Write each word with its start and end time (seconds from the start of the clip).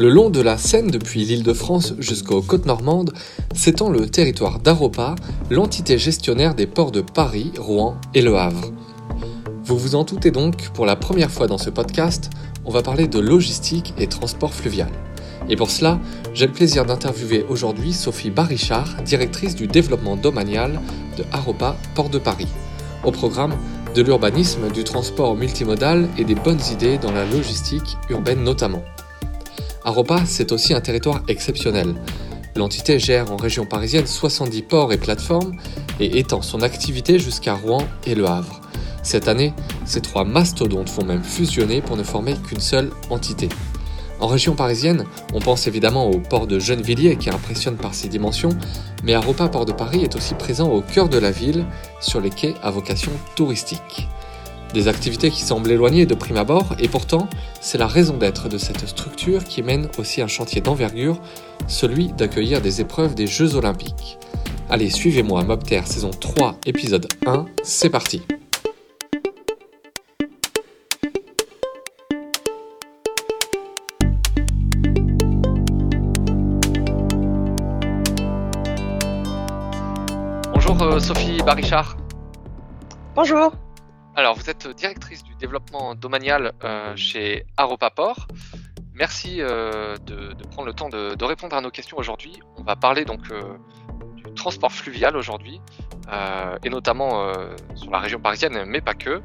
Le 0.00 0.08
long 0.08 0.30
de 0.30 0.40
la 0.40 0.56
Seine 0.56 0.90
depuis 0.90 1.26
l'île 1.26 1.42
de 1.42 1.52
France 1.52 1.92
jusqu'aux 1.98 2.40
côtes 2.40 2.64
normandes 2.64 3.12
s'étend 3.54 3.90
le 3.90 4.08
territoire 4.08 4.58
d'Aropa, 4.58 5.14
l'entité 5.50 5.98
gestionnaire 5.98 6.54
des 6.54 6.66
ports 6.66 6.90
de 6.90 7.02
Paris, 7.02 7.52
Rouen 7.58 7.98
et 8.14 8.22
Le 8.22 8.34
Havre. 8.34 8.72
Vous 9.62 9.76
vous 9.76 9.96
en 9.96 10.04
doutez 10.04 10.30
donc, 10.30 10.70
pour 10.70 10.86
la 10.86 10.96
première 10.96 11.30
fois 11.30 11.48
dans 11.48 11.58
ce 11.58 11.68
podcast, 11.68 12.30
on 12.64 12.70
va 12.70 12.80
parler 12.80 13.08
de 13.08 13.18
logistique 13.18 13.92
et 13.98 14.06
transport 14.06 14.54
fluvial. 14.54 14.88
Et 15.50 15.56
pour 15.56 15.68
cela, 15.68 16.00
j'ai 16.32 16.46
le 16.46 16.54
plaisir 16.54 16.86
d'interviewer 16.86 17.44
aujourd'hui 17.50 17.92
Sophie 17.92 18.30
Barichard, 18.30 19.02
directrice 19.02 19.54
du 19.54 19.66
développement 19.66 20.16
domanial 20.16 20.80
de 21.18 21.24
Aropa 21.30 21.76
Port 21.94 22.08
de 22.08 22.18
Paris. 22.18 22.48
Au 23.04 23.12
programme, 23.12 23.52
de 23.94 24.00
l'urbanisme, 24.00 24.70
du 24.72 24.82
transport 24.82 25.36
multimodal 25.36 26.08
et 26.16 26.24
des 26.24 26.36
bonnes 26.36 26.62
idées 26.72 26.96
dans 26.96 27.12
la 27.12 27.26
logistique 27.26 27.98
urbaine 28.08 28.42
notamment. 28.42 28.82
Aropa, 29.84 30.22
c'est 30.26 30.52
aussi 30.52 30.74
un 30.74 30.80
territoire 30.80 31.22
exceptionnel. 31.28 31.94
L'entité 32.54 32.98
gère 32.98 33.32
en 33.32 33.36
région 33.36 33.64
parisienne 33.64 34.06
70 34.06 34.62
ports 34.62 34.92
et 34.92 34.98
plateformes 34.98 35.56
et 35.98 36.18
étend 36.18 36.42
son 36.42 36.60
activité 36.62 37.18
jusqu'à 37.18 37.54
Rouen 37.54 37.86
et 38.06 38.14
Le 38.14 38.26
Havre. 38.26 38.60
Cette 39.02 39.28
année, 39.28 39.54
ces 39.86 40.02
trois 40.02 40.24
mastodontes 40.24 40.90
font 40.90 41.04
même 41.04 41.22
fusionner 41.22 41.80
pour 41.80 41.96
ne 41.96 42.02
former 42.02 42.34
qu'une 42.34 42.60
seule 42.60 42.90
entité. 43.08 43.48
En 44.20 44.26
région 44.26 44.54
parisienne, 44.54 45.06
on 45.32 45.38
pense 45.38 45.66
évidemment 45.66 46.10
au 46.10 46.18
port 46.18 46.46
de 46.46 46.58
Gennevilliers 46.58 47.16
qui 47.16 47.30
impressionne 47.30 47.76
par 47.76 47.94
ses 47.94 48.08
dimensions, 48.08 48.50
mais 49.02 49.14
Aropa 49.14 49.48
Port 49.48 49.64
de 49.64 49.72
Paris 49.72 50.02
est 50.02 50.14
aussi 50.14 50.34
présent 50.34 50.68
au 50.68 50.82
cœur 50.82 51.08
de 51.08 51.16
la 51.16 51.30
ville, 51.30 51.64
sur 52.02 52.20
les 52.20 52.28
quais 52.28 52.54
à 52.62 52.70
vocation 52.70 53.12
touristique. 53.34 54.08
Des 54.72 54.86
activités 54.86 55.30
qui 55.30 55.42
semblent 55.42 55.70
éloignées 55.70 56.06
de 56.06 56.14
prime 56.14 56.36
abord, 56.36 56.76
et 56.78 56.86
pourtant, 56.86 57.28
c'est 57.60 57.76
la 57.76 57.88
raison 57.88 58.16
d'être 58.16 58.48
de 58.48 58.56
cette 58.56 58.86
structure 58.86 59.42
qui 59.42 59.62
mène 59.62 59.88
aussi 59.98 60.22
un 60.22 60.28
chantier 60.28 60.60
d'envergure, 60.60 61.20
celui 61.66 62.12
d'accueillir 62.12 62.60
des 62.60 62.80
épreuves 62.80 63.16
des 63.16 63.26
Jeux 63.26 63.56
Olympiques. 63.56 64.18
Allez, 64.68 64.88
suivez-moi, 64.88 65.42
Mobter 65.42 65.82
saison 65.86 66.10
3, 66.10 66.56
épisode 66.66 67.08
1, 67.26 67.46
c'est 67.64 67.90
parti! 67.90 68.22
Bonjour 80.52 80.80
euh, 80.82 81.00
Sophie 81.00 81.38
Barichard. 81.44 81.96
Bonjour. 83.16 83.52
Alors, 84.20 84.36
vous 84.36 84.50
êtes 84.50 84.68
directrice 84.68 85.24
du 85.24 85.34
développement 85.36 85.94
domanial 85.94 86.52
euh, 86.62 86.94
chez 86.94 87.46
Aropaport. 87.56 88.28
Merci 88.92 89.40
euh, 89.40 89.96
de, 89.96 90.34
prendre 90.50 90.66
le 90.66 90.74
temps 90.74 90.90
de, 90.90 91.24
répondre 91.24 91.56
à 91.56 91.62
nos 91.62 91.70
questions 91.70 91.96
aujourd'hui. 91.96 92.38
On 92.58 92.62
va 92.62 92.76
parler 92.76 93.06
donc 93.06 93.30
euh, 93.30 93.56
du 94.16 94.24
transport 94.34 94.72
fluvial 94.72 95.16
aujourd'hui, 95.16 95.62
et 96.62 96.68
notamment 96.68 97.32
sur 97.76 97.90
la 97.90 97.98
région 97.98 98.20
parisienne, 98.20 98.62
mais 98.66 98.82
pas 98.82 98.92
que. 98.92 99.22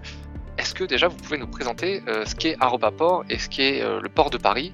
Est-ce 0.58 0.74
que 0.74 0.86
déjà 0.86 1.10
vous 1.10 1.18
pouvez 1.18 1.40
nous 1.40 1.50
présenter 1.50 2.02
ce 2.26 2.34
qu'est 2.34 2.56
Aropaport 2.62 3.26
et 3.30 3.38
ce 3.38 3.50
qu'est 3.50 3.82
le 3.82 4.08
port 4.08 4.30
de 4.30 4.38
Paris, 4.38 4.72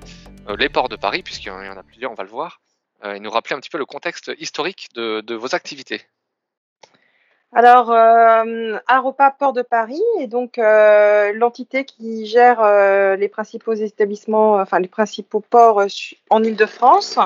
les 0.56 0.69
ports 0.69 0.89
de 0.89 0.97
Paris, 0.97 1.23
puisqu'il 1.23 1.47
y 1.47 1.50
en 1.50 1.78
a 1.78 1.83
plusieurs, 1.83 2.11
on 2.11 2.16
va 2.16 2.23
le 2.23 2.30
voir, 2.30 2.61
et 3.03 3.19
nous 3.19 3.31
rappeler 3.31 3.56
un 3.56 3.59
petit 3.59 3.72
peu 3.72 3.80
le 3.80 3.88
contexte 3.88 4.31
historique 4.38 4.89
de 4.94 5.33
vos 5.33 5.56
activités? 5.56 6.03
Alors, 7.53 7.91
euh, 7.91 8.77
Aropa 8.88 9.30
Port 9.38 9.52
de 9.52 9.61
Paris 9.61 10.02
est 10.19 10.27
donc 10.27 10.57
euh, 10.57 11.33
l'entité 11.33 11.83
qui 11.83 12.25
gère 12.25 12.61
euh, 12.61 13.17
les 13.17 13.27
principaux 13.27 13.73
établissements, 13.73 14.53
enfin 14.55 14.80
les 14.80 14.88
principaux 14.88 15.41
ports 15.41 15.81
en 16.29 16.44
Île-de-France. 16.44 17.19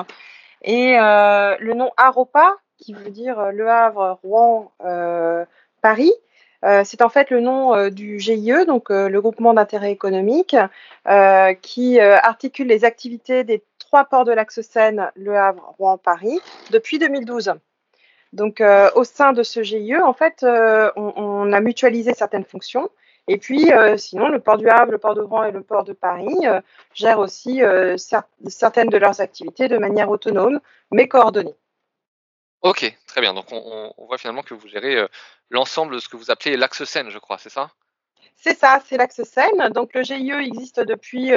Et 0.62 0.94
le 0.94 1.74
nom 1.74 1.92
Aropa, 1.96 2.56
qui 2.78 2.92
veut 2.92 3.10
dire 3.10 3.52
Le 3.52 3.68
Havre, 3.70 4.18
Rouen, 4.24 4.72
Paris, 5.80 6.12
c'est 6.84 7.02
en 7.02 7.08
fait 7.08 7.30
le 7.30 7.40
nom 7.40 7.88
du 7.90 8.18
GIE, 8.18 8.66
donc 8.66 8.90
le 8.90 9.20
groupement 9.20 9.54
d'intérêt 9.54 9.92
économique, 9.92 10.56
qui 11.62 12.00
articule 12.00 12.66
les 12.66 12.84
activités 12.84 13.44
des 13.44 13.62
trois 13.78 14.06
ports 14.06 14.24
de 14.24 14.32
l'axe 14.32 14.60
Seine, 14.62 15.12
Le 15.14 15.36
Havre, 15.36 15.74
Rouen, 15.78 15.98
Paris, 15.98 16.40
depuis 16.72 16.98
2012. 16.98 17.54
Donc, 18.32 18.60
euh, 18.60 18.90
au 18.94 19.04
sein 19.04 19.32
de 19.32 19.42
ce 19.42 19.62
GIE, 19.62 19.96
en 19.96 20.12
fait, 20.12 20.42
euh, 20.42 20.90
on, 20.96 21.52
a 21.52 21.60
mutualisé 21.60 22.12
certaines 22.14 22.44
fonctions. 22.44 22.90
Et 23.28 23.38
puis, 23.38 23.72
euh, 23.72 23.96
sinon, 23.96 24.28
le 24.28 24.40
port 24.40 24.56
du 24.56 24.68
Havre, 24.68 24.92
le 24.92 24.98
port 24.98 25.14
de 25.14 25.20
Rouen 25.20 25.44
et 25.44 25.52
le 25.52 25.62
port 25.62 25.84
de 25.84 25.92
Paris 25.92 26.36
gèrent 26.94 27.18
aussi 27.18 27.60
certaines 27.96 28.88
de 28.88 28.98
leurs 28.98 29.20
activités 29.20 29.68
de 29.68 29.78
manière 29.78 30.10
autonome, 30.10 30.60
mais 30.92 31.08
coordonnée. 31.08 31.56
Ok, 32.62 32.96
très 33.06 33.20
bien. 33.20 33.34
Donc, 33.34 33.46
on, 33.50 33.92
voit 34.06 34.18
finalement 34.18 34.42
que 34.42 34.54
vous 34.54 34.68
gérez 34.68 35.06
l'ensemble 35.50 35.94
de 35.94 35.98
ce 35.98 36.08
que 36.08 36.16
vous 36.16 36.30
appelez 36.30 36.56
l'axe 36.56 36.84
Seine, 36.84 37.10
je 37.10 37.18
crois, 37.18 37.38
c'est 37.38 37.50
ça? 37.50 37.70
C'est 38.36 38.56
ça, 38.56 38.80
c'est 38.86 38.96
l'axe 38.96 39.22
Seine. 39.24 39.70
Donc, 39.70 39.92
le 39.94 40.02
GIE 40.02 40.32
existe 40.32 40.80
depuis 40.80 41.32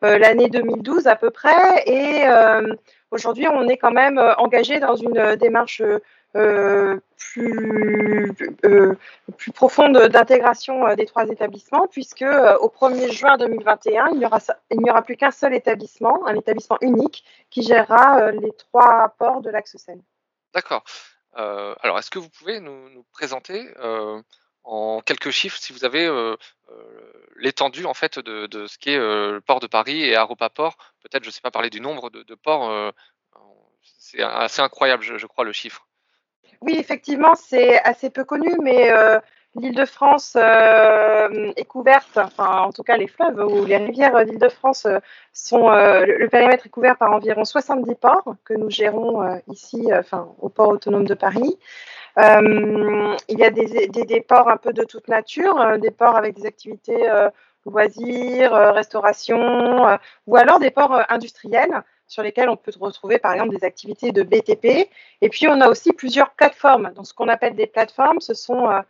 l'année 0.00 0.48
2012 0.48 1.06
à 1.08 1.16
peu 1.16 1.30
près. 1.30 1.82
Et 1.86 2.24
aujourd'hui, 3.10 3.48
on 3.48 3.68
est 3.68 3.76
quand 3.76 3.92
même 3.92 4.18
engagé 4.38 4.80
dans 4.80 4.96
une 4.96 5.36
démarche 5.36 5.82
plus, 6.32 8.34
euh, 8.64 8.94
plus 9.36 9.52
profonde 9.52 9.98
d'intégration 10.08 10.86
euh, 10.86 10.94
des 10.94 11.06
trois 11.06 11.26
établissements, 11.28 11.86
puisque 11.88 12.22
au 12.22 12.68
1er 12.68 13.10
juin 13.10 13.36
2021, 13.36 14.08
il 14.12 14.18
n'y 14.18 14.90
aura, 14.90 15.02
plus 15.02 15.16
qu'un 15.16 15.30
seul 15.30 15.54
établissement, 15.54 16.26
un 16.26 16.34
établissement 16.34 16.78
unique, 16.80 17.24
qui 17.50 17.62
gérera 17.62 18.30
les 18.32 18.52
trois 18.52 19.14
ports 19.18 19.40
de 19.40 19.50
l'axe 19.50 19.76
Seine. 19.76 20.02
D'accord. 20.54 20.84
alors, 21.34 21.98
est-ce 21.98 22.10
que 22.10 22.18
vous 22.18 22.30
pouvez 22.30 22.60
nous, 22.60 23.04
présenter 23.12 23.68
en 24.64 25.00
quelques 25.00 25.30
chiffres, 25.30 25.58
si 25.58 25.72
vous 25.72 25.84
avez 25.84 26.08
l'étendue 27.36 27.84
en 27.84 27.94
fait 27.94 28.18
de, 28.18 28.66
ce 28.66 28.78
qu'est 28.78 28.98
le 28.98 29.40
port 29.40 29.60
de 29.60 29.66
Paris 29.66 30.04
et 30.04 30.16
Aropa 30.16 30.50
Port, 30.50 30.76
peut-être, 31.02 31.22
je 31.22 31.28
ne 31.28 31.32
sais 31.32 31.40
pas 31.40 31.50
parler 31.50 31.70
du 31.70 31.80
nombre 31.80 32.10
de, 32.10 32.34
ports, 32.34 32.92
c'est 33.82 34.22
assez 34.22 34.62
incroyable, 34.62 35.02
je, 35.02 35.26
crois, 35.26 35.44
le 35.44 35.52
chiffre. 35.52 35.87
Oui, 36.60 36.76
effectivement, 36.78 37.34
c'est 37.34 37.78
assez 37.82 38.10
peu 38.10 38.24
connu, 38.24 38.50
mais 38.62 38.90
euh, 38.92 39.20
l'Île-de-France 39.54 40.36
euh, 40.36 41.52
est 41.56 41.64
couverte, 41.64 42.18
enfin 42.18 42.62
en 42.62 42.72
tout 42.72 42.82
cas 42.82 42.96
les 42.96 43.06
fleuves 43.06 43.38
ou 43.38 43.64
les 43.64 43.76
rivières 43.76 44.24
d'Île-de-France 44.24 44.86
euh, 44.86 44.98
sont, 45.32 45.68
le, 45.70 46.26
périmètre 46.28 46.66
est 46.66 46.70
couvert 46.70 46.96
par 46.96 47.12
environ 47.12 47.44
70 47.44 47.94
ports 47.94 48.34
que 48.44 48.54
nous 48.54 48.70
gérons 48.70 49.40
ici, 49.48 49.88
enfin 49.92 50.28
au 50.40 50.48
port 50.48 50.68
autonome 50.70 51.06
de 51.06 51.14
Paris. 51.14 51.58
il 52.16 53.38
y 53.38 53.44
a 53.44 53.50
des, 53.50 54.20
ports 54.20 54.48
un 54.48 54.56
peu 54.56 54.72
de 54.72 54.84
toute 54.84 55.08
nature, 55.08 55.78
des 55.78 55.90
ports 55.90 56.16
avec 56.16 56.34
des 56.34 56.46
activités 56.46 57.08
loisirs, 57.66 58.52
restauration, 58.52 59.98
ou 60.26 60.36
alors 60.36 60.58
des 60.58 60.70
ports 60.70 61.00
industriels 61.08 61.84
sur 62.08 62.22
lesquels 62.22 62.48
on 62.48 62.56
peut 62.56 62.72
retrouver 62.80 63.18
par 63.18 63.34
exemple 63.34 63.54
des 63.54 63.64
activités 63.64 64.10
de 64.10 64.22
BTP. 64.22 64.88
Et 65.20 65.28
puis 65.28 65.46
on 65.46 65.60
a 65.60 65.68
aussi 65.68 65.92
plusieurs 65.92 66.30
plateformes. 66.30 66.90
Donc 66.96 67.06
ce 67.06 67.14
qu'on 67.14 67.28
appelle 67.28 67.54
des 67.54 67.66
plateformes, 67.66 68.20
ce 68.20 68.34
sont 68.34 68.68
euh, 68.68 68.80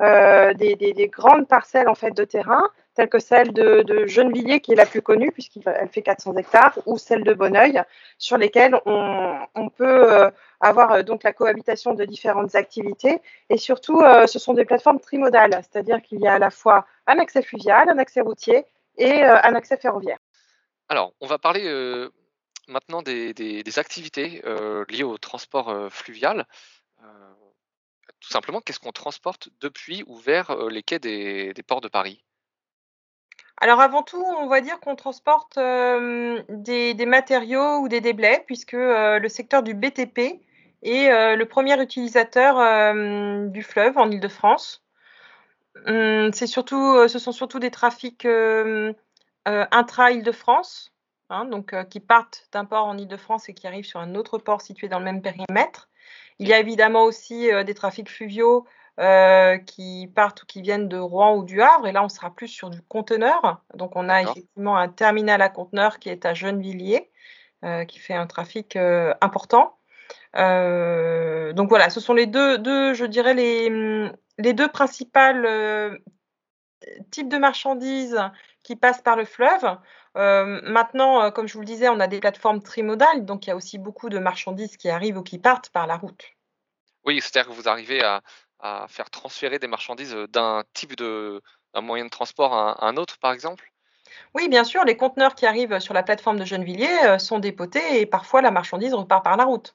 euh, 0.00 0.54
des, 0.54 1.10
grandes 1.12 1.48
parcelles 1.48 1.88
en 1.88 1.96
fait 1.96 2.12
de 2.12 2.22
terrain, 2.22 2.62
telles 2.94 3.08
que 3.08 3.18
celle 3.18 3.52
de, 3.52 3.82
de 3.82 4.06
Gennevilliers 4.06 4.60
qui 4.60 4.72
est 4.72 4.76
la 4.76 4.86
plus 4.86 5.02
connue 5.02 5.32
puisqu'elle 5.32 5.88
fait 5.88 6.02
400 6.02 6.36
hectares, 6.36 6.78
ou 6.86 6.98
celle 6.98 7.24
de 7.24 7.34
Bonneuil, 7.34 7.82
sur 8.16 8.38
lesquelles 8.38 8.76
on, 8.86 9.68
peut 9.76 10.12
euh, 10.12 10.30
avoir 10.60 11.02
donc 11.02 11.24
la 11.24 11.32
cohabitation 11.32 11.94
de 11.94 12.04
différentes 12.04 12.54
activités. 12.54 13.20
Et 13.50 13.56
surtout, 13.56 14.02
ce 14.26 14.38
sont 14.38 14.54
des 14.54 14.64
plateformes 14.64 15.00
trimodales, 15.00 15.60
c'est-à-dire 15.62 16.00
qu'il 16.00 16.20
y 16.20 16.28
a 16.28 16.34
à 16.34 16.38
la 16.38 16.50
fois 16.50 16.86
un 17.08 17.18
accès 17.18 17.42
fluvial, 17.42 17.88
un 17.88 17.98
accès 17.98 18.20
routier 18.20 18.64
et 18.96 19.22
un 19.22 19.54
accès 19.54 19.76
ferroviaire. 19.76 20.18
Alors, 20.88 21.12
on 21.20 21.26
va 21.26 21.38
parler 21.38 21.62
maintenant 22.68 23.02
des, 23.02 23.78
activités 23.78 24.42
euh, 24.44 24.84
liées 24.88 25.02
au 25.02 25.18
transport 25.18 25.68
euh, 25.68 25.88
fluvial. 25.88 26.46
Euh, 27.02 27.06
tout 28.20 28.30
simplement, 28.30 28.60
qu'est-ce 28.60 28.80
qu'on 28.80 28.92
transporte 28.92 29.48
depuis 29.60 30.04
ou 30.06 30.16
vers 30.16 30.54
les 30.68 30.82
quais 30.82 30.98
des, 30.98 31.54
ports 31.66 31.80
de 31.80 31.88
Paris? 31.88 32.24
Alors 33.60 33.80
avant 33.80 34.02
tout, 34.02 34.22
on 34.22 34.48
va 34.48 34.60
dire 34.60 34.80
qu'on 34.80 34.96
transporte 34.96 35.56
des, 35.56 37.06
matériaux 37.06 37.78
ou 37.78 37.88
des 37.88 38.00
déblais, 38.00 38.42
puisque 38.46 38.72
le 38.72 39.28
secteur 39.28 39.62
du 39.62 39.74
BTP 39.74 40.40
est 40.82 41.36
le 41.36 41.44
premier 41.44 41.80
utilisateur 41.80 42.94
du 43.50 43.62
fleuve 43.62 43.98
en 43.98 44.10
Ile-de-France. 44.10 44.82
Hum, 45.86 46.32
ce 46.32 46.46
sont 46.46 47.32
surtout 47.32 47.58
des 47.60 47.70
trafics 47.70 48.26
intra-Île-de-France, 49.46 50.92
Hein, 51.30 51.44
donc, 51.44 51.74
euh, 51.74 51.84
qui 51.84 52.00
partent 52.00 52.48
d'un 52.52 52.64
port 52.64 52.86
en 52.86 52.96
Ile-de-France 52.96 53.48
et 53.48 53.54
qui 53.54 53.66
arrivent 53.66 53.84
sur 53.84 54.00
un 54.00 54.14
autre 54.14 54.38
port 54.38 54.62
situé 54.62 54.88
dans 54.88 54.98
le 54.98 55.04
même 55.04 55.20
périmètre. 55.20 55.90
Il 56.38 56.48
y 56.48 56.54
a 56.54 56.58
évidemment 56.58 57.04
aussi 57.04 57.52
euh, 57.52 57.64
des 57.64 57.74
trafics 57.74 58.08
fluviaux 58.08 58.66
euh, 58.98 59.58
qui 59.58 60.10
partent 60.14 60.42
ou 60.42 60.46
qui 60.46 60.62
viennent 60.62 60.88
de 60.88 60.96
Rouen 60.96 61.36
ou 61.36 61.44
du 61.44 61.60
Havre. 61.60 61.86
Et 61.86 61.92
là, 61.92 62.02
on 62.02 62.08
sera 62.08 62.34
plus 62.34 62.48
sur 62.48 62.70
du 62.70 62.80
conteneur. 62.80 63.60
Donc, 63.74 63.94
on 63.94 64.08
a 64.08 64.22
effectivement 64.22 64.78
un 64.78 64.88
terminal 64.88 65.42
à 65.42 65.50
conteneurs 65.50 65.98
qui 65.98 66.08
est 66.08 66.24
à 66.24 66.32
Gennevilliers. 66.32 67.10
qui 67.88 67.98
fait 67.98 68.14
un 68.14 68.26
trafic 68.26 68.76
important. 69.20 69.76
donc 70.34 71.68
voilà, 71.68 71.90
ce 71.90 72.00
sont 72.00 72.14
les 72.14 72.26
deux, 72.26 72.56
deux 72.58 72.94
je 72.94 73.04
dirais, 73.04 73.34
les, 73.34 74.10
les 74.38 74.52
deux 74.54 74.68
principales 74.68 76.00
types 77.10 77.28
de 77.28 77.38
marchandises 77.38 78.18
qui 78.68 78.76
passent 78.76 79.00
par 79.00 79.16
le 79.16 79.24
fleuve. 79.24 79.78
maintenant, 80.14 81.30
comme 81.30 81.48
je 81.48 81.54
vous 81.54 81.60
le 81.60 81.66
disais, 81.66 81.88
on 81.88 82.00
a 82.00 82.06
des 82.06 82.20
plateformes 82.20 82.62
trimodales, 82.62 83.24
donc 83.24 83.46
il 83.46 83.50
y 83.50 83.52
a 83.52 83.56
aussi 83.56 83.78
beaucoup 83.78 84.10
de 84.10 84.18
marchandises 84.18 84.76
qui 84.76 84.90
arrivent 84.90 85.16
ou 85.16 85.22
qui 85.22 85.38
partent 85.38 85.70
par 85.70 85.86
la 85.86 85.96
route. 85.96 86.22
Oui, 87.06 87.20
c'est-à-dire 87.22 87.50
que 87.50 87.56
vous 87.56 87.68
arrivez 87.68 88.04
à, 88.04 88.20
à 88.60 88.86
faire 88.88 89.08
transférer 89.08 89.58
des 89.58 89.68
marchandises 89.68 90.14
d'un 90.28 90.64
type 90.74 90.96
de 90.96 91.40
moyen 91.80 92.04
de 92.04 92.10
transport 92.10 92.54
à 92.54 92.86
un 92.86 92.98
autre, 92.98 93.18
par 93.18 93.32
exemple? 93.32 93.72
Oui, 94.34 94.48
bien 94.48 94.64
sûr, 94.64 94.84
les 94.84 94.96
conteneurs 94.96 95.34
qui 95.34 95.46
arrivent 95.46 95.78
sur 95.80 95.94
la 95.94 96.02
plateforme 96.02 96.38
de 96.38 96.44
Gennevilliers 96.44 97.04
euh, 97.04 97.18
sont 97.18 97.38
dépotés 97.38 98.00
et 98.00 98.06
parfois 98.06 98.42
la 98.42 98.50
marchandise 98.50 98.94
repart 98.94 99.24
par 99.24 99.36
la 99.36 99.44
route. 99.44 99.74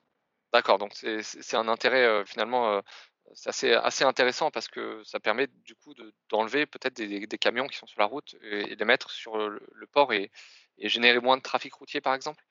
D'accord, 0.54 0.78
donc 0.78 0.92
c'est 0.94 1.58
un 1.58 1.68
intérêt 1.68 2.04
euh, 2.04 2.26
finalement, 2.26 2.70
euh, 2.70 2.82
c'est 3.34 3.50
assez, 3.50 3.74
assez, 3.74 4.04
intéressant 4.04 4.52
parce 4.52 4.68
que 4.68 5.02
ça 5.04 5.20
permet 5.20 5.48
du 5.66 5.76
coup 5.76 5.94
d'enlever 6.30 6.66
peut-être 6.66 6.96
des, 6.96 7.26
des, 7.26 7.38
camions 7.38 7.68
qui 7.68 7.78
sont 7.78 7.88
sur 7.88 8.00
la 8.00 8.06
route 8.06 8.36
et, 8.42 8.76
de 8.76 8.80
les 8.80 8.86
mettre 8.86 9.10
sur 9.10 9.38
le, 9.38 9.88
port 9.92 10.14
et, 10.14 10.32
et 10.78 10.90
générer 10.90 11.20
moins 11.20 11.38
de 11.38 11.42
trafic 11.42 11.74
routier 11.74 12.02
par 12.02 12.14
exemple? 12.14 12.44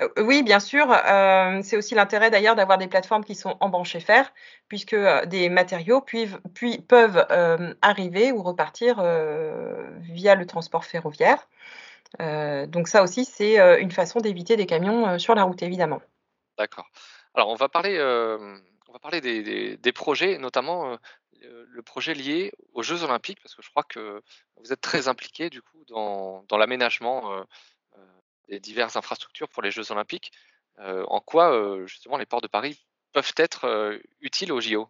Euh, 0.00 0.08
oui, 0.18 0.42
bien 0.42 0.60
sûr. 0.60 0.90
Euh, 0.90 1.60
c'est 1.62 1.76
aussi 1.76 1.94
l'intérêt 1.94 2.30
d'ailleurs 2.30 2.56
d'avoir 2.56 2.78
des 2.78 2.88
plateformes 2.88 3.24
qui 3.24 3.34
sont 3.34 3.56
embranchées 3.60 4.00
fer, 4.00 4.32
puisque 4.68 4.94
euh, 4.94 5.24
des 5.26 5.48
matériaux 5.48 6.00
puis, 6.00 6.28
peuvent 6.88 7.26
arriver 7.82 8.32
ou 8.32 8.42
repartir 8.42 9.02
via 10.00 10.34
le 10.34 10.46
transport 10.46 10.84
ferroviaire. 10.84 11.48
donc 12.18 12.88
ça 12.88 13.02
aussi, 13.02 13.24
c'est 13.24 13.80
une 13.80 13.90
façon 13.90 14.20
d'éviter 14.20 14.56
des 14.56 14.66
camions 14.66 15.18
sur 15.18 15.34
la 15.34 15.44
route, 15.44 15.62
évidemment. 15.62 16.00
D'accord. 16.58 16.88
Alors 17.34 17.48
on 17.48 17.56
va 17.56 17.68
parler, 17.68 17.98
va 18.94 18.98
parler 19.00 19.20
des, 19.20 19.92
projets, 19.92 20.38
notamment 20.38 20.96
le 21.42 21.82
projet 21.82 22.14
lié 22.14 22.52
aux 22.72 22.82
Jeux 22.82 23.02
Olympiques, 23.02 23.40
parce 23.42 23.54
que 23.54 23.62
je 23.62 23.70
crois 23.70 23.82
que 23.82 24.22
vous 24.56 24.72
êtes 24.72 24.80
très 24.80 25.08
impliqué 25.08 25.50
du 25.50 25.60
coup 25.62 25.84
dans, 25.86 26.44
l'aménagement 26.56 27.44
des 28.48 28.60
diverses 28.60 28.96
infrastructures 28.96 29.48
pour 29.48 29.62
les 29.62 29.70
Jeux 29.70 29.90
Olympiques. 29.90 30.32
Euh, 30.80 31.04
en 31.08 31.20
quoi, 31.20 31.52
euh, 31.52 31.86
justement, 31.86 32.16
les 32.16 32.26
ports 32.26 32.40
de 32.40 32.48
Paris 32.48 32.84
peuvent 33.12 33.32
être 33.36 33.64
euh, 33.66 33.98
utiles 34.20 34.52
aux 34.52 34.60
JO 34.60 34.88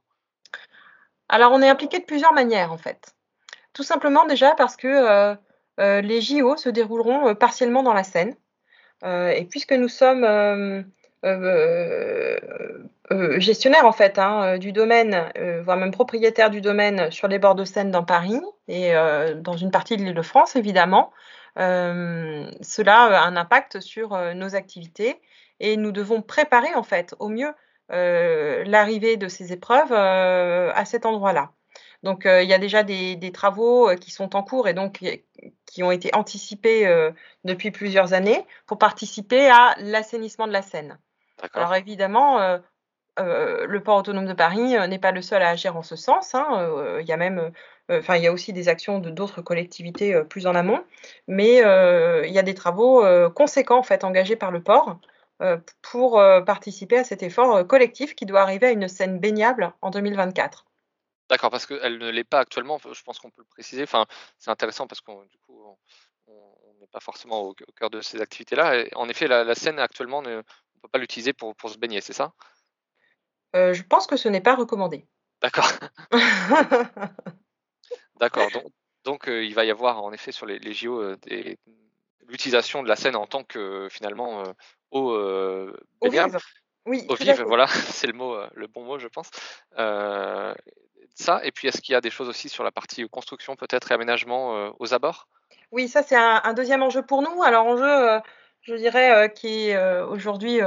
Alors, 1.28 1.52
on 1.52 1.60
est 1.60 1.68
impliqué 1.68 1.98
de 1.98 2.04
plusieurs 2.04 2.32
manières, 2.32 2.72
en 2.72 2.78
fait. 2.78 3.14
Tout 3.72 3.82
simplement 3.82 4.24
déjà 4.24 4.54
parce 4.54 4.76
que 4.76 5.36
les 5.78 6.20
JO 6.20 6.56
se 6.56 6.68
dérouleront 6.68 7.34
partiellement 7.34 7.82
dans 7.82 7.92
la 7.92 8.04
Seine. 8.04 8.36
et 9.04 9.44
puisque 9.50 9.72
nous 9.72 9.88
sommes 9.88 10.84
gestionnaires 13.38 13.86
en 13.86 13.92
fait 13.92 14.18
hein, 14.18 14.58
du 14.58 14.72
domaine, 14.72 15.30
voire 15.64 15.76
même 15.76 15.90
propriétaires 15.90 16.50
du 16.50 16.60
domaine 16.60 17.10
sur 17.10 17.28
les 17.28 17.38
bords 17.38 17.54
de 17.54 17.64
Seine 17.64 17.90
dans 17.90 18.04
Paris 18.04 18.40
et 18.68 18.92
dans 19.36 19.56
une 19.56 19.70
partie 19.70 19.96
de 19.96 20.02
l'Île-de-France 20.02 20.56
évidemment, 20.56 21.12
euh, 21.58 22.50
cela 22.62 23.22
a 23.22 23.26
un 23.26 23.36
impact 23.36 23.80
sur 23.80 24.14
euh, 24.14 24.34
nos 24.34 24.56
activités 24.56 25.20
et 25.60 25.76
nous 25.76 25.92
devons 25.92 26.20
préparer 26.20 26.74
en 26.74 26.82
fait 26.82 27.14
au 27.20 27.28
mieux 27.28 27.52
euh, 27.92 28.64
l'arrivée 28.64 29.16
de 29.16 29.28
ces 29.28 29.52
épreuves 29.52 29.92
à 29.92 30.84
cet 30.84 31.06
endroit-là. 31.06 31.52
Donc 32.02 32.24
il 32.26 32.46
y 32.46 32.52
a 32.52 32.58
déjà 32.58 32.82
des, 32.82 33.32
travaux 33.32 33.90
qui 33.96 34.10
sont 34.10 34.36
en 34.36 34.42
cours 34.42 34.68
et 34.68 34.74
donc 34.74 35.02
qui 35.64 35.82
ont 35.82 35.90
été 35.90 36.14
anticipés 36.14 36.86
depuis 37.44 37.70
plusieurs 37.70 38.12
années 38.12 38.44
pour 38.66 38.76
participer 38.78 39.48
à 39.48 39.74
l'assainissement 39.78 40.46
de 40.46 40.52
la 40.52 40.60
Seine. 40.60 40.98
Alors 41.52 41.74
évidemment, 41.74 42.58
le 43.18 43.78
port 43.78 43.98
autonome 43.98 44.26
de 44.26 44.32
Paris 44.32 44.76
n'est 44.88 44.98
pas 44.98 45.12
le 45.12 45.22
seul 45.22 45.42
à 45.42 45.50
agir 45.50 45.76
en 45.76 45.82
ce 45.82 45.96
sens. 45.96 46.34
Hein, 46.34 46.98
il 47.00 47.06
y 47.06 47.12
a 47.12 47.16
même 47.16 47.52
euh, 47.90 48.00
enfin, 48.00 48.16
il 48.16 48.22
y 48.22 48.26
a 48.26 48.32
aussi 48.32 48.52
des 48.52 48.68
actions 48.68 48.98
de 48.98 49.10
d'autres 49.10 49.42
collectivités 49.42 50.14
euh, 50.14 50.24
plus 50.24 50.46
en 50.46 50.54
amont, 50.54 50.84
mais 51.28 51.62
euh, 51.64 52.26
il 52.26 52.32
y 52.32 52.38
a 52.38 52.42
des 52.42 52.54
travaux 52.54 53.04
conséquents 53.30 53.78
en 53.78 53.82
fait 53.82 54.04
engagés 54.04 54.36
par 54.36 54.50
le 54.50 54.62
port 54.62 54.98
pour 55.82 56.12
participer 56.46 56.98
à 56.98 57.04
cet 57.04 57.22
effort 57.22 57.66
collectif 57.66 58.14
qui 58.14 58.24
doit 58.24 58.40
arriver 58.40 58.68
à 58.68 58.70
une 58.70 58.88
scène 58.88 59.18
baignable 59.18 59.74
en 59.82 59.90
2024. 59.90 60.64
D'accord, 61.28 61.50
parce 61.50 61.66
qu'elle 61.66 61.98
ne 61.98 62.08
l'est 62.08 62.24
pas 62.24 62.40
actuellement, 62.40 62.78
je 62.78 63.02
pense 63.02 63.18
qu'on 63.18 63.30
peut 63.30 63.42
le 63.42 63.48
préciser. 63.50 63.82
Enfin, 63.82 64.06
c'est 64.38 64.50
intéressant 64.50 64.86
parce 64.86 65.00
qu'on 65.00 65.22
du 65.24 65.38
coup, 65.38 65.76
on 66.28 66.74
n'est 66.80 66.86
pas 66.86 67.00
forcément 67.00 67.42
au, 67.42 67.54
cœur 67.76 67.90
de 67.90 68.00
ces 68.00 68.22
activités-là. 68.22 68.84
En 68.94 69.08
effet, 69.08 69.26
la, 69.26 69.54
scène 69.54 69.78
actuellement, 69.78 70.18
on 70.18 70.22
ne 70.22 70.42
peut 70.84 70.90
pas 70.92 70.98
l'utiliser 70.98 71.32
pour, 71.32 71.54
pour, 71.56 71.70
se 71.70 71.78
baigner, 71.78 72.00
c'est 72.00 72.12
ça? 72.12 72.32
Je 73.54 73.82
pense 73.82 74.06
que 74.06 74.16
ce 74.16 74.28
n'est 74.28 74.40
pas 74.40 74.56
recommandé. 74.56 75.06
D'accord. 75.40 75.70
D'accord. 78.16 78.48
Donc, 79.04 79.28
euh, 79.28 79.44
il 79.44 79.54
va 79.54 79.64
y 79.64 79.70
avoir 79.70 80.02
en 80.02 80.12
effet 80.12 80.32
sur 80.32 80.46
les, 80.46 80.72
JO 80.72 81.00
euh, 81.00 81.16
l'utilisation 82.26 82.82
de 82.82 82.88
la 82.88 82.96
scène 82.96 83.16
en 83.16 83.26
tant 83.26 83.44
que 83.44 83.88
finalement 83.90 84.42
euh, 84.42 84.52
eau 84.90 85.12
Au 86.00 86.10
vive. 86.10 86.38
Oui, 86.86 87.04
Au 87.08 87.14
vive, 87.14 87.42
voilà, 87.42 87.66
c'est 87.68 88.06
le 88.06 88.12
mot, 88.12 88.36
le 88.54 88.66
bon 88.66 88.84
mot, 88.84 88.98
je 88.98 89.08
pense. 89.08 89.30
ça, 91.14 91.40
et 91.44 91.52
puis 91.52 91.68
est-ce 91.68 91.80
qu'il 91.80 91.92
y 91.92 91.96
a 91.96 92.00
des 92.00 92.10
choses 92.10 92.28
aussi 92.28 92.48
sur 92.48 92.64
la 92.64 92.72
partie 92.72 93.06
construction 93.08 93.56
peut-être 93.56 93.90
et 93.90 93.94
aménagement 93.94 94.74
aux 94.78 94.94
abords? 94.94 95.28
Oui, 95.70 95.88
ça 95.88 96.02
c'est 96.02 96.16
un, 96.16 96.52
deuxième 96.54 96.82
enjeu 96.82 97.02
pour 97.02 97.22
nous. 97.22 97.42
Alors 97.42 97.66
enjeu, 97.66 98.20
je 98.64 98.74
dirais, 98.74 99.32
qui 99.34 99.68
est 99.70 100.00
aujourd'hui 100.02 100.60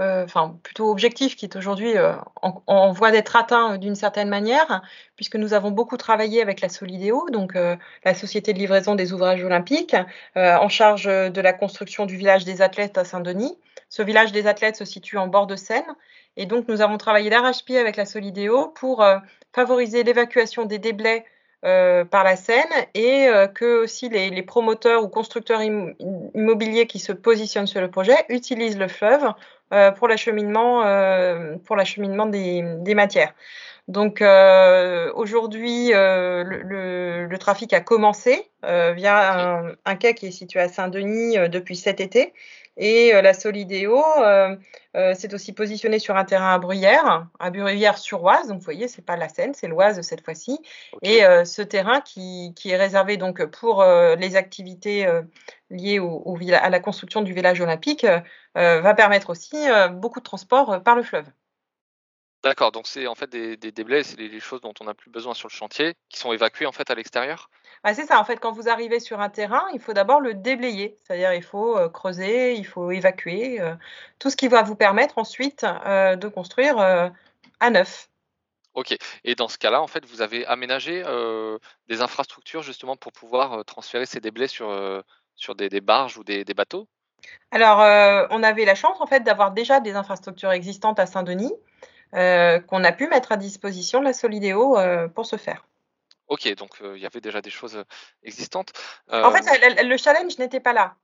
euh, 0.00 0.22
enfin 0.24 0.56
plutôt 0.62 0.90
objectif, 0.90 1.34
qui 1.34 1.44
est 1.44 1.56
aujourd'hui 1.56 1.96
euh, 1.96 2.12
en, 2.42 2.92
voie 2.92 3.10
d'être 3.10 3.34
atteint 3.34 3.74
euh, 3.74 3.78
d'une 3.78 3.96
certaine 3.96 4.28
manière, 4.28 4.80
puisque 5.16 5.34
nous 5.34 5.54
avons 5.54 5.72
beaucoup 5.72 5.96
travaillé 5.96 6.40
avec 6.40 6.60
la 6.60 6.68
Solidéo, 6.68 7.28
donc 7.30 7.54
la 7.54 8.14
société 8.14 8.52
de 8.52 8.58
livraison 8.58 8.94
des 8.94 9.12
ouvrages 9.12 9.42
olympiques, 9.42 9.96
en 10.36 10.68
charge 10.68 11.06
de 11.06 11.40
la 11.40 11.52
construction 11.52 12.06
du 12.06 12.16
village 12.16 12.44
des 12.44 12.62
athlètes 12.62 12.96
à 12.96 13.04
Saint-Denis. 13.04 13.58
Ce 13.88 14.02
village 14.02 14.32
des 14.32 14.46
athlètes 14.46 14.76
se 14.76 14.84
situe 14.84 15.18
en 15.18 15.26
bord 15.26 15.46
de 15.46 15.56
Seine, 15.56 15.96
et 16.36 16.46
donc 16.46 16.68
nous 16.68 16.80
avons 16.80 16.98
travaillé 16.98 17.30
d'arrache-pied 17.30 17.78
avec 17.78 17.96
la 17.96 18.06
Solidéo 18.06 18.68
pour 18.68 19.04
favoriser 19.52 20.04
l'évacuation 20.04 20.64
des 20.64 20.78
déblais 20.78 21.24
par 21.62 22.24
la 22.24 22.36
Seine 22.36 22.64
et 22.94 23.28
que 23.54 23.82
aussi 23.82 24.08
les, 24.08 24.42
promoteurs 24.42 25.02
ou 25.02 25.08
constructeurs 25.08 25.60
immobiliers 25.62 26.86
qui 26.86 26.98
se 26.98 27.12
positionnent 27.12 27.66
sur 27.66 27.80
le 27.80 27.90
projet 27.90 28.16
utilisent 28.28 28.78
le 28.78 28.88
fleuve 28.88 29.32
euh, 29.72 29.90
pour 29.90 30.08
l'acheminement 30.08 30.86
euh, 30.86 31.56
pour 31.66 31.76
l'acheminement 31.76 32.24
des, 32.24 32.62
des, 32.78 32.94
matières. 32.94 33.34
Donc 33.86 34.22
euh, 34.22 35.12
aujourd'hui, 35.14 35.92
euh, 35.92 36.42
le, 36.42 37.26
le, 37.26 37.38
trafic 37.38 37.74
a 37.74 37.80
commencé 37.80 38.50
euh, 38.64 38.92
via 38.92 39.58
un, 39.58 39.72
un, 39.84 39.96
quai 39.96 40.14
qui 40.14 40.26
est 40.28 40.30
situé 40.30 40.60
à 40.60 40.68
Saint-Denis 40.68 41.36
depuis 41.50 41.76
cet 41.76 42.00
été. 42.00 42.32
Et 42.78 43.12
la 43.12 43.34
Solidéo 43.34 44.02
s'est 44.94 45.34
aussi 45.34 45.52
positionnée 45.52 45.98
sur 45.98 46.16
un 46.16 46.24
terrain 46.24 46.54
à 46.54 46.58
Bruyères, 46.58 47.26
à 47.38 47.50
Bruyères-sur-Oise. 47.50 48.48
Donc 48.48 48.58
vous 48.58 48.64
voyez, 48.64 48.88
c'est 48.88 49.04
pas 49.04 49.16
la 49.16 49.28
Seine, 49.28 49.52
c'est 49.52 49.66
l'Oise 49.66 50.00
cette 50.02 50.24
fois-ci. 50.24 50.58
Et 51.02 51.20
ce 51.44 51.62
terrain 51.62 52.00
qui, 52.00 52.54
qui, 52.54 52.70
est 52.70 52.76
réservé 52.76 53.16
donc 53.16 53.44
pour 53.46 53.84
les 53.84 54.36
activités 54.36 55.06
liées 55.70 55.98
au, 55.98 56.22
au, 56.24 56.38
à 56.52 56.70
la 56.70 56.80
construction 56.80 57.22
du 57.22 57.32
village 57.32 57.60
olympique 57.60 58.06
va 58.54 58.94
permettre 58.94 59.30
aussi 59.30 59.66
beaucoup 59.92 60.20
de 60.20 60.24
transport 60.24 60.80
par 60.84 60.94
le 60.94 61.02
fleuve. 61.02 61.26
D'accord, 62.44 62.70
donc 62.70 62.86
c'est 62.86 63.08
en 63.08 63.16
fait 63.16 63.28
des, 63.28 63.56
des 63.56 63.72
déblais, 63.72 64.04
c'est 64.04 64.16
les, 64.16 64.38
choses 64.38 64.60
dont 64.60 64.72
on 64.80 64.84
n'a 64.84 64.94
plus 64.94 65.10
besoin 65.10 65.34
sur 65.34 65.48
le 65.48 65.52
chantier, 65.52 65.94
qui 66.08 66.20
sont 66.20 66.32
évacués 66.32 66.66
en 66.66 66.72
fait 66.72 66.88
à 66.88 66.94
l'extérieur? 66.94 67.50
Bah, 67.82 67.94
C'est 67.94 68.06
ça, 68.06 68.20
en 68.20 68.24
fait, 68.24 68.36
quand 68.36 68.52
vous 68.52 68.68
arrivez 68.68 69.00
sur 69.00 69.20
un 69.20 69.28
terrain, 69.28 69.64
il 69.74 69.80
faut 69.80 69.92
d'abord 69.92 70.20
le 70.20 70.34
déblayer, 70.34 70.96
c'est-à-dire 71.02 71.34
il 71.34 71.42
faut 71.42 71.76
euh, 71.76 71.88
creuser, 71.88 72.54
il 72.54 72.64
faut 72.64 72.92
évacuer, 72.92 73.60
euh, 73.60 73.74
tout 74.20 74.30
ce 74.30 74.36
qui 74.36 74.46
va 74.46 74.62
vous 74.62 74.76
permettre 74.76 75.18
ensuite 75.18 75.64
euh, 75.64 76.14
de 76.14 76.28
construire 76.28 76.78
à 76.78 77.70
neuf. 77.70 78.08
Ok, 78.74 78.96
et 79.24 79.34
dans 79.34 79.48
ce 79.48 79.58
cas-là, 79.58 79.82
en 79.82 79.88
fait, 79.88 80.06
vous 80.06 80.22
avez 80.22 80.46
aménagé 80.46 81.02
des 81.88 82.00
infrastructures 82.02 82.62
justement 82.62 82.96
pour 82.96 83.10
pouvoir 83.10 83.64
transférer 83.64 84.06
ces 84.06 84.20
déblais 84.20 84.46
sur, 84.46 84.72
sur 85.34 85.56
des, 85.56 85.68
des, 85.68 85.80
barges 85.80 86.16
ou 86.18 86.22
des, 86.22 86.44
des 86.44 86.54
bateaux? 86.54 86.86
Alors, 87.50 87.78
on 88.30 88.42
avait 88.44 88.64
la 88.64 88.76
chance 88.76 89.00
en 89.00 89.06
fait 89.06 89.24
d'avoir 89.24 89.50
déjà 89.50 89.80
des 89.80 89.96
infrastructures 89.96 90.52
existantes 90.52 91.00
à 91.00 91.06
Saint-Denis. 91.06 91.52
Euh, 92.14 92.58
qu'on 92.60 92.84
a 92.84 92.92
pu 92.92 93.06
mettre 93.06 93.32
à 93.32 93.36
disposition 93.36 94.00
de 94.00 94.04
la 94.04 94.14
Solidéo 94.14 94.78
euh, 94.78 95.08
pour 95.08 95.26
ce 95.26 95.36
faire. 95.36 95.66
Ok, 96.28 96.48
donc 96.54 96.70
euh, 96.80 96.96
il 96.96 97.02
y 97.02 97.06
avait 97.06 97.20
déjà 97.20 97.42
des 97.42 97.50
choses 97.50 97.84
existantes. 98.22 98.72
En 99.10 99.30
fait, 99.30 99.44
le, 99.82 99.96
challenge 99.98 100.38
n'était 100.38 100.60
pas 100.60 100.72
là. 100.72 100.96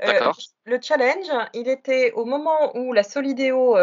le 0.00 0.78
challenge, 0.82 1.30
il 1.54 1.68
était 1.68 2.12
au 2.12 2.26
moment 2.26 2.76
où 2.76 2.92
la 2.92 3.02
Solidéo 3.02 3.76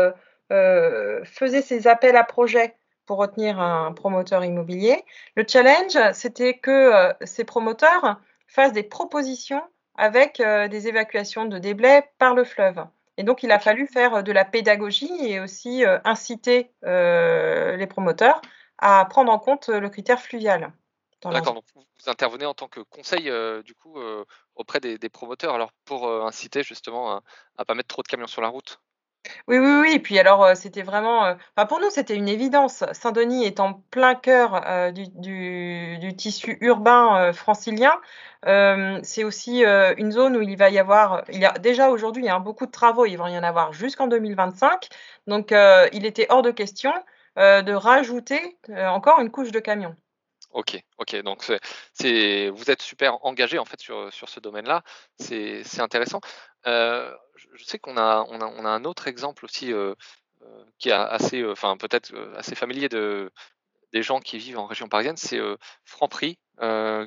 faisait 0.50 1.62
ses 1.62 1.88
appels 1.88 2.16
à 2.16 2.24
projets 2.24 2.76
pour 3.08 3.18
retenir 3.18 3.60
un 3.60 3.92
promoteur 3.94 4.44
immobilier. 4.44 5.04
Le 5.36 5.46
challenge, 5.48 5.98
c'était 6.14 6.58
que 6.58 7.14
ces 7.22 7.44
promoteurs 7.44 8.20
fassent 8.48 8.74
des 8.74 8.84
propositions 8.84 9.64
avec 9.96 10.42
des 10.42 10.88
évacuations 10.88 11.46
de 11.46 11.58
déblais 11.58 12.08
par 12.20 12.36
le 12.36 12.44
fleuve. 12.44 12.86
Et 13.18 13.24
donc, 13.24 13.44
il 13.44 13.52
a 13.52 13.60
fallu 13.60 13.88
faire 13.88 14.24
de 14.24 14.32
la 14.32 14.46
pédagogie 14.46 15.12
et 15.22 15.40
aussi 15.40 15.84
inciter 16.04 16.72
les 16.84 17.88
promoteurs 17.88 18.42
à 18.78 19.06
prendre 19.06 19.32
en 19.32 19.40
compte 19.40 19.70
le 19.70 19.90
critère 19.90 20.22
fluvial. 20.22 20.72
D'accord, 21.24 21.56
donc 21.56 21.64
vous 21.76 22.10
intervenez 22.10 22.46
en 22.46 22.54
tant 22.54 22.68
que 22.68 22.80
conseil 22.80 23.32
du 23.64 23.74
coup 23.74 23.98
auprès 24.56 24.80
des, 24.80 25.10
promoteurs, 25.10 25.56
alors 25.56 25.72
pour 25.84 26.08
inciter 26.26 26.62
justement 26.62 27.18
à 27.18 27.22
ne 27.60 27.64
pas 27.64 27.74
mettre 27.74 27.88
trop 27.88 28.04
de 28.04 28.08
camions 28.08 28.28
sur 28.28 28.42
la 28.42 28.50
route? 28.50 28.80
Oui, 29.48 29.58
oui, 29.58 29.82
oui. 29.82 29.92
Et 29.94 30.00
puis 30.00 30.20
alors, 30.20 30.56
c'était 30.56 30.82
vraiment, 30.82 31.36
pour 31.68 31.80
nous, 31.80 31.90
c'était 31.90 32.16
une 32.16 32.28
évidence. 32.28 32.84
Saint-Denis 32.94 33.46
est 33.46 33.60
en 33.60 33.74
plein 33.92 34.16
cœur 34.16 34.62
euh, 34.68 34.92
du, 34.92 36.16
tissu 36.18 36.58
urbain 36.62 37.32
francilien. 37.34 37.94
c'est 39.04 39.24
aussi 39.24 39.64
une 39.64 40.12
zone 40.12 40.38
où 40.38 40.42
il 40.42 40.58
va 40.58 40.70
y 40.70 40.80
avoir, 40.80 41.24
il 41.30 41.40
y 41.40 41.46
a 41.46 41.54
déjà 41.54 41.90
aujourd'hui, 41.90 42.24
il 42.24 42.28
y 42.28 42.30
a 42.30 42.40
beaucoup 42.40 42.66
de 42.66 42.72
travaux. 42.72 43.06
Il 43.06 43.18
va 43.18 43.30
y 43.30 43.38
en 43.38 43.44
avoir 43.44 43.74
jusqu'en 43.74 44.08
2025. 44.08 44.90
Donc, 45.28 45.54
il 45.94 46.06
était 46.06 46.28
hors 46.30 46.42
de 46.42 46.52
question 46.52 46.94
de 47.38 47.74
rajouter 47.74 48.58
encore 48.70 49.20
une 49.20 49.32
couche 49.32 49.52
de 49.52 49.60
camions. 49.60 49.96
Ok, 50.52 50.82
ok. 50.98 51.16
Donc 51.24 51.46
vous 51.46 52.72
êtes 52.72 52.82
super 52.82 53.24
engagé 53.26 53.60
en 53.60 53.66
fait 53.66 53.80
sur, 53.80 54.12
sur 54.14 54.30
ce 54.30 54.40
domaine-là. 54.40 54.84
C'est, 55.20 55.80
intéressant. 55.80 56.22
Euh, 56.68 57.14
je 57.54 57.64
sais 57.64 57.80
qu'on 57.80 57.98
a, 57.98 58.26
on 58.30 58.42
a, 58.42 58.46
on 58.46 58.66
a, 58.66 58.70
un 58.70 58.84
autre 58.86 59.08
exemple 59.08 59.46
aussi 59.46 59.72
euh, 59.74 59.94
euh, 60.44 60.64
qui 60.80 60.90
est 60.90 60.94
assez, 60.94 61.46
enfin 61.46 61.78
peut-être 61.78 62.14
assez 62.36 62.56
familier 62.56 62.90
de, 62.90 63.32
des 63.94 64.04
gens 64.04 64.20
qui 64.20 64.38
vivent 64.38 64.60
en 64.60 64.66
région 64.68 64.88
parisienne. 64.88 65.18
C'est 65.18 65.40
Franprix, 65.86 66.40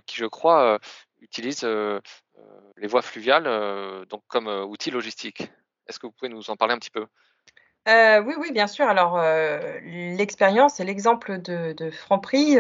qui 0.07 0.17
je 0.17 0.27
crois 0.27 0.79
utilise 1.21 1.65
les 1.65 2.87
voies 2.87 3.03
fluviales 3.03 4.07
donc 4.07 4.23
comme 4.29 4.49
outil 4.49 4.91
logistique. 4.91 5.43
Est-ce 5.87 5.99
que 5.99 6.07
vous 6.07 6.13
pouvez 6.13 6.29
nous 6.29 6.51
en 6.51 6.57
parler 6.57 6.75
un 6.75 6.79
petit 6.79 6.91
peu? 6.91 7.07
Oui, 8.25 8.35
oui, 8.39 8.53
bien 8.53 8.67
sûr. 8.67 8.87
Alors, 8.87 9.21
l'expérience 9.85 10.81
et 10.81 10.85
l'exemple 10.85 11.41
de, 11.41 11.91
Franprix, 11.91 12.57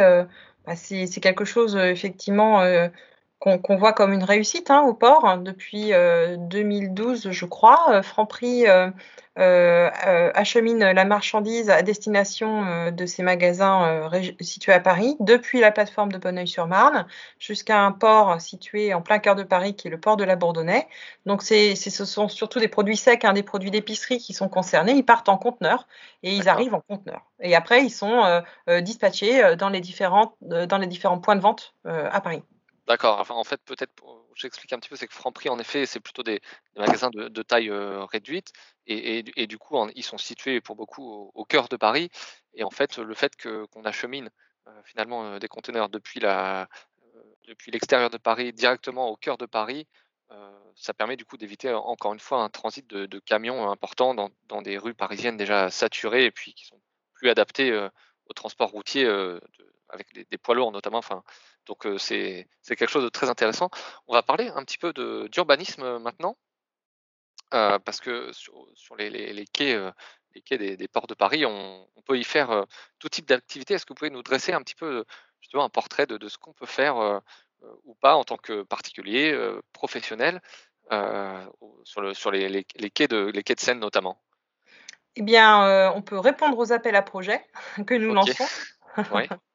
bah, 0.66 0.76
c'est 0.76 1.20
quelque 1.20 1.44
chose 1.44 1.76
effectivement 1.76 2.60
qu'on 3.40 3.76
voit 3.76 3.94
comme 3.94 4.12
une 4.12 4.22
réussite 4.22 4.70
hein, 4.70 4.82
au 4.82 4.92
port 4.92 5.24
hein, 5.24 5.38
depuis 5.38 5.92
2012, 6.38 7.26
euh, 7.26 7.32
je 7.32 7.46
crois. 7.46 8.02
Franprix 8.02 8.66
euh, 8.68 8.90
euh, 9.38 9.90
achemine 10.34 10.80
la 10.80 11.04
marchandise 11.06 11.70
à 11.70 11.80
destination 11.80 12.90
de 12.90 13.06
ses 13.06 13.22
magasins 13.22 14.10
situés 14.40 14.72
à 14.72 14.80
Paris, 14.80 15.16
depuis 15.20 15.60
la 15.60 15.72
plateforme 15.72 16.12
de 16.12 16.18
Bonneuil-sur-Marne 16.18 17.06
jusqu'à 17.38 17.80
un 17.80 17.92
port 17.92 18.38
situé 18.40 18.92
en 18.92 19.00
plein 19.00 19.18
cœur 19.18 19.36
de 19.36 19.42
Paris, 19.42 19.74
qui 19.74 19.88
est 19.88 19.90
le 19.90 20.00
port 20.00 20.18
de 20.18 20.24
la 20.24 20.36
Bourdonnais. 20.36 20.86
Donc, 21.24 21.42
ce 21.42 21.74
sont 22.04 22.28
surtout 22.28 22.58
des 22.58 22.68
produits 22.68 22.98
secs, 22.98 23.24
hein, 23.24 23.32
des 23.32 23.42
produits 23.42 23.70
d'épicerie 23.70 24.18
qui 24.18 24.34
sont 24.34 24.50
concernés. 24.50 24.92
Ils 24.92 25.04
partent 25.04 25.30
en 25.30 25.38
conteneurs 25.38 25.86
et 26.22 26.34
ils 26.34 26.50
arrivent 26.50 26.74
en 26.74 26.82
conteneurs. 26.82 27.24
Et 27.40 27.54
après, 27.54 27.82
ils 27.84 27.90
sont 27.90 28.42
dispatchés 28.82 29.56
dans 29.56 29.70
les, 29.70 29.80
différents, 29.80 30.34
dans 30.42 30.78
les 30.78 30.86
différents 30.86 31.20
points 31.20 31.36
de 31.36 31.40
vente 31.40 31.74
à 31.84 32.20
Paris. 32.20 32.42
D'accord. 32.90 33.24
En 33.30 33.44
fait, 33.44 33.62
peut-être, 33.64 33.92
j'explique 34.34 34.72
un 34.72 34.80
petit 34.80 34.88
peu, 34.88 34.96
c'est 34.96 35.06
que 35.06 35.14
Franprix, 35.14 35.48
en 35.48 35.60
effet, 35.60 35.86
c'est 35.86 36.00
plutôt 36.00 36.24
des, 36.24 36.40
magasins 36.74 37.10
de, 37.10 37.42
taille 37.42 37.70
euh, 37.70 38.04
réduite. 38.04 38.52
Et, 38.88 39.46
du 39.46 39.58
coup, 39.58 39.76
ils 39.94 40.02
sont 40.02 40.18
situés 40.18 40.60
pour 40.60 40.74
beaucoup 40.74 41.30
au, 41.32 41.44
cœur 41.44 41.68
de 41.68 41.76
Paris. 41.76 42.10
Et 42.52 42.64
en 42.64 42.70
fait, 42.70 42.98
le 42.98 43.14
fait 43.14 43.36
qu'on 43.36 43.84
achemine 43.84 44.28
euh, 44.66 44.82
finalement 44.84 45.24
euh, 45.24 45.38
des 45.38 45.46
conteneurs 45.46 45.88
depuis 45.88 46.18
l'extérieur 47.68 48.10
de 48.10 48.18
Paris 48.18 48.52
directement 48.52 49.08
au 49.08 49.16
cœur 49.16 49.38
de 49.38 49.46
Paris, 49.46 49.86
ça 50.74 50.92
permet 50.92 51.16
du 51.16 51.24
coup 51.24 51.36
d'éviter 51.36 51.72
encore 51.72 52.12
une 52.12 52.18
fois 52.18 52.42
un 52.42 52.48
transit 52.48 52.84
de, 52.88 53.18
camions 53.20 53.70
importants 53.70 54.14
dans, 54.14 54.62
des 54.62 54.78
rues 54.78 54.94
parisiennes 54.94 55.36
déjà 55.36 55.70
saturées 55.70 56.24
et 56.24 56.32
puis 56.32 56.54
qui 56.54 56.64
sont 56.64 56.80
plus 57.14 57.30
adaptées 57.30 57.72
au 58.26 58.32
transport 58.32 58.70
routier 58.70 59.04
avec 59.92 60.12
des, 60.14 60.24
des, 60.24 60.38
poids 60.38 60.54
lourds 60.54 60.72
notamment. 60.72 60.98
Enfin, 60.98 61.22
donc 61.66 61.86
c'est 61.98 62.46
quelque 62.66 62.88
chose 62.88 63.04
de 63.04 63.08
très 63.08 63.28
intéressant. 63.28 63.70
On 64.06 64.14
va 64.14 64.22
parler 64.22 64.48
un 64.48 64.64
petit 64.64 64.78
peu 64.78 64.92
d'urbanisme 65.28 65.98
maintenant, 65.98 66.36
parce 67.50 68.00
que 68.00 68.32
sur, 68.32 68.96
les, 68.96 69.44
quais, 69.52 69.78
les 70.34 70.42
quais 70.42 70.58
des, 70.58 70.88
ports 70.88 71.06
de 71.06 71.14
Paris, 71.14 71.44
on, 71.44 71.86
peut 72.06 72.18
y 72.18 72.24
faire 72.24 72.64
tout 72.98 73.08
type 73.08 73.26
d'activité. 73.26 73.74
Est-ce 73.74 73.84
que 73.86 73.92
vous 73.92 73.96
pouvez 73.96 74.10
nous 74.10 74.22
dresser 74.22 74.52
un 74.52 74.62
petit 74.62 74.74
peu 74.74 75.04
justement 75.40 75.64
un 75.64 75.68
portrait 75.68 76.06
de, 76.06 76.28
ce 76.28 76.38
qu'on 76.38 76.52
peut 76.52 76.66
faire 76.66 77.20
ou 77.84 77.94
pas 77.94 78.16
en 78.16 78.24
tant 78.24 78.36
que 78.36 78.62
particulier, 78.62 79.36
professionnel, 79.72 80.40
sur, 81.84 82.16
sur 82.16 82.30
les, 82.30 82.64
quais 82.64 83.08
de, 83.08 83.30
les 83.34 83.42
quais 83.42 83.54
de 83.54 83.60
Seine 83.60 83.80
notamment? 83.80 84.20
Eh 85.16 85.22
bien, 85.22 85.92
on 85.92 86.02
peut 86.02 86.18
répondre 86.18 86.56
aux 86.58 86.72
appels 86.72 86.96
à 86.96 87.02
projets 87.02 87.44
que 87.86 87.94
nous 87.94 88.14
lançons. 88.14 88.46
Oui. 89.12 89.28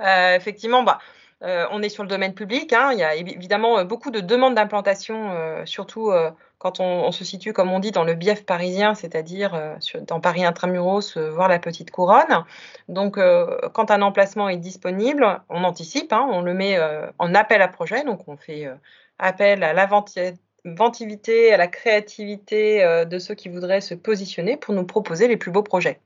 effectivement, 0.00 0.82
bah, 0.82 0.98
euh, 1.42 1.66
on 1.70 1.82
est 1.82 1.90
sur 1.90 2.02
le 2.02 2.08
domaine 2.08 2.34
public. 2.34 2.72
Hein. 2.72 2.92
il 2.92 2.98
y 2.98 3.04
a 3.04 3.14
évidemment 3.14 3.78
euh, 3.78 3.84
beaucoup 3.84 4.10
de 4.10 4.20
demandes 4.20 4.54
d'implantation, 4.54 5.32
euh, 5.32 5.66
surtout 5.66 6.12
quand 6.58 6.80
on, 6.80 7.12
se 7.12 7.24
situe, 7.24 7.52
comme 7.52 7.70
on 7.70 7.78
dit, 7.78 7.90
dans 7.90 8.04
le 8.04 8.14
bief 8.14 8.46
parisien, 8.46 8.94
c'est-à-dire 8.94 9.76
dans 10.08 10.20
Paris 10.20 10.44
intramuros, 10.44 11.18
voire 11.18 11.48
la 11.48 11.58
petite 11.58 11.90
couronne. 11.90 12.44
Donc, 12.88 13.20
quand 13.74 13.90
un 13.90 14.02
emplacement 14.02 14.48
est 14.48 14.56
disponible, 14.56 15.42
on 15.50 15.64
anticipe, 15.64 16.12
hein, 16.14 16.26
on 16.32 16.40
le 16.40 16.54
met 16.54 16.78
en 17.18 17.34
appel 17.34 17.60
à 17.60 17.68
projet. 17.68 18.04
Donc, 18.04 18.26
on 18.26 18.38
fait 18.38 18.68
appel 19.18 19.62
à 19.62 19.74
l'inventivité, 19.74 21.52
à 21.52 21.58
la 21.58 21.68
créativité 21.68 23.04
de 23.06 23.18
ceux 23.18 23.34
qui 23.34 23.50
voudraient 23.50 23.82
se 23.82 23.94
positionner 23.94 24.56
pour 24.56 24.74
nous 24.74 24.86
proposer 24.86 25.28
les 25.28 25.36
plus 25.36 25.50
beaux 25.50 25.62
projets. 25.62 26.00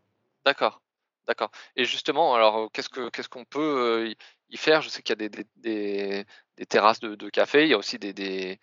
D'accord. 0.44 0.82
D'accord. 1.27 1.50
Et 1.77 1.85
justement, 1.85 2.35
alors 2.35 2.71
qu'est-ce 2.73 2.89
que 2.89 3.09
qu'est-ce 3.11 3.29
qu'on 3.29 3.45
peut 3.45 4.12
y 4.49 4.57
faire? 4.57 4.83
Je 4.83 4.89
sais 4.89 5.03
qu'il 5.03 5.21
y 5.21 5.25
a 5.25 5.29
des, 5.57 6.27
terrasses 6.67 7.00
de, 7.00 7.31
café, 7.31 7.65
il 7.65 7.71
y 7.71 7.75
a 7.75 7.79
aussi 7.79 7.99
des, 7.99 8.59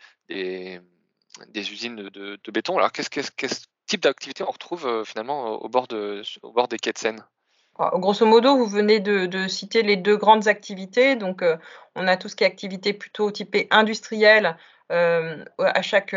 usines 1.56 1.96
de, 1.96 2.52
béton. 2.52 2.78
Alors 2.78 2.92
qu'est-ce, 2.92 3.10
quel 3.10 3.50
type 3.86 4.02
d'activité 4.02 4.44
on 4.44 4.52
retrouve 4.52 5.04
finalement 5.06 5.54
au 5.54 5.70
bord, 5.70 5.88
des 5.88 6.78
quais 6.78 6.94
de 6.94 6.98
Seine? 6.98 7.26
Ah, 7.80 7.92
Grosso 7.94 8.26
modo, 8.26 8.58
vous 8.58 8.66
venez 8.66 9.00
de, 9.00 9.48
citer 9.48 9.84
les 9.84 9.96
deux 9.96 10.18
grandes 10.18 10.48
activités. 10.48 11.16
Donc, 11.16 11.44
on 11.96 12.08
a 12.08 12.18
tout 12.18 12.28
ce 12.28 12.36
qui 12.36 12.44
est 12.44 12.48
activité 12.48 12.94
plutôt 12.94 13.32
typée 13.32 13.68
industrielle, 13.72 14.58
à 14.90 15.82
chaque 15.82 16.16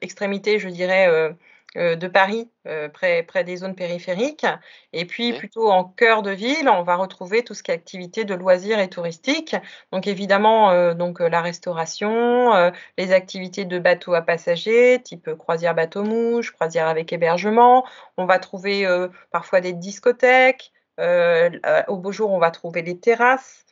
extrémité, 0.00 0.58
je 0.58 0.68
dirais, 0.68 1.34
de 1.76 2.08
Paris, 2.08 2.50
euh, 2.66 2.88
près, 2.88 3.22
près, 3.22 3.44
des 3.44 3.58
zones 3.58 3.76
périphériques. 3.76 4.46
Et 4.92 5.04
puis, 5.04 5.32
plutôt 5.32 5.70
en 5.70 5.84
cœur 5.84 6.22
de 6.22 6.30
ville, 6.30 6.68
on 6.68 6.82
va 6.82 6.96
retrouver 6.96 7.44
tout 7.44 7.54
ce 7.54 7.62
qui 7.62 7.70
est 7.70 7.74
activité 7.74 8.24
de 8.24 8.34
loisirs 8.34 8.80
et 8.80 8.88
touristique. 8.88 9.54
Donc, 9.92 10.06
évidemment, 10.06 10.70
euh, 10.70 10.94
donc, 10.94 11.20
la 11.20 11.40
restauration, 11.40 12.72
les 12.98 13.12
activités 13.12 13.64
de 13.64 13.78
bateaux 13.78 14.14
à 14.14 14.22
passagers, 14.22 15.00
type 15.02 15.34
croisière 15.36 15.74
bateau-mouche, 15.74 16.52
croisière 16.52 16.88
avec 16.88 17.12
hébergement. 17.12 17.86
On 18.16 18.24
va 18.26 18.38
trouver 18.38 18.86
parfois 19.30 19.60
des 19.60 19.72
discothèques. 19.72 20.72
au 20.98 21.96
beau 21.96 22.12
jour, 22.12 22.30
on 22.32 22.38
va 22.38 22.50
trouver 22.50 22.82
des 22.82 22.98
terrasses. 22.98 23.64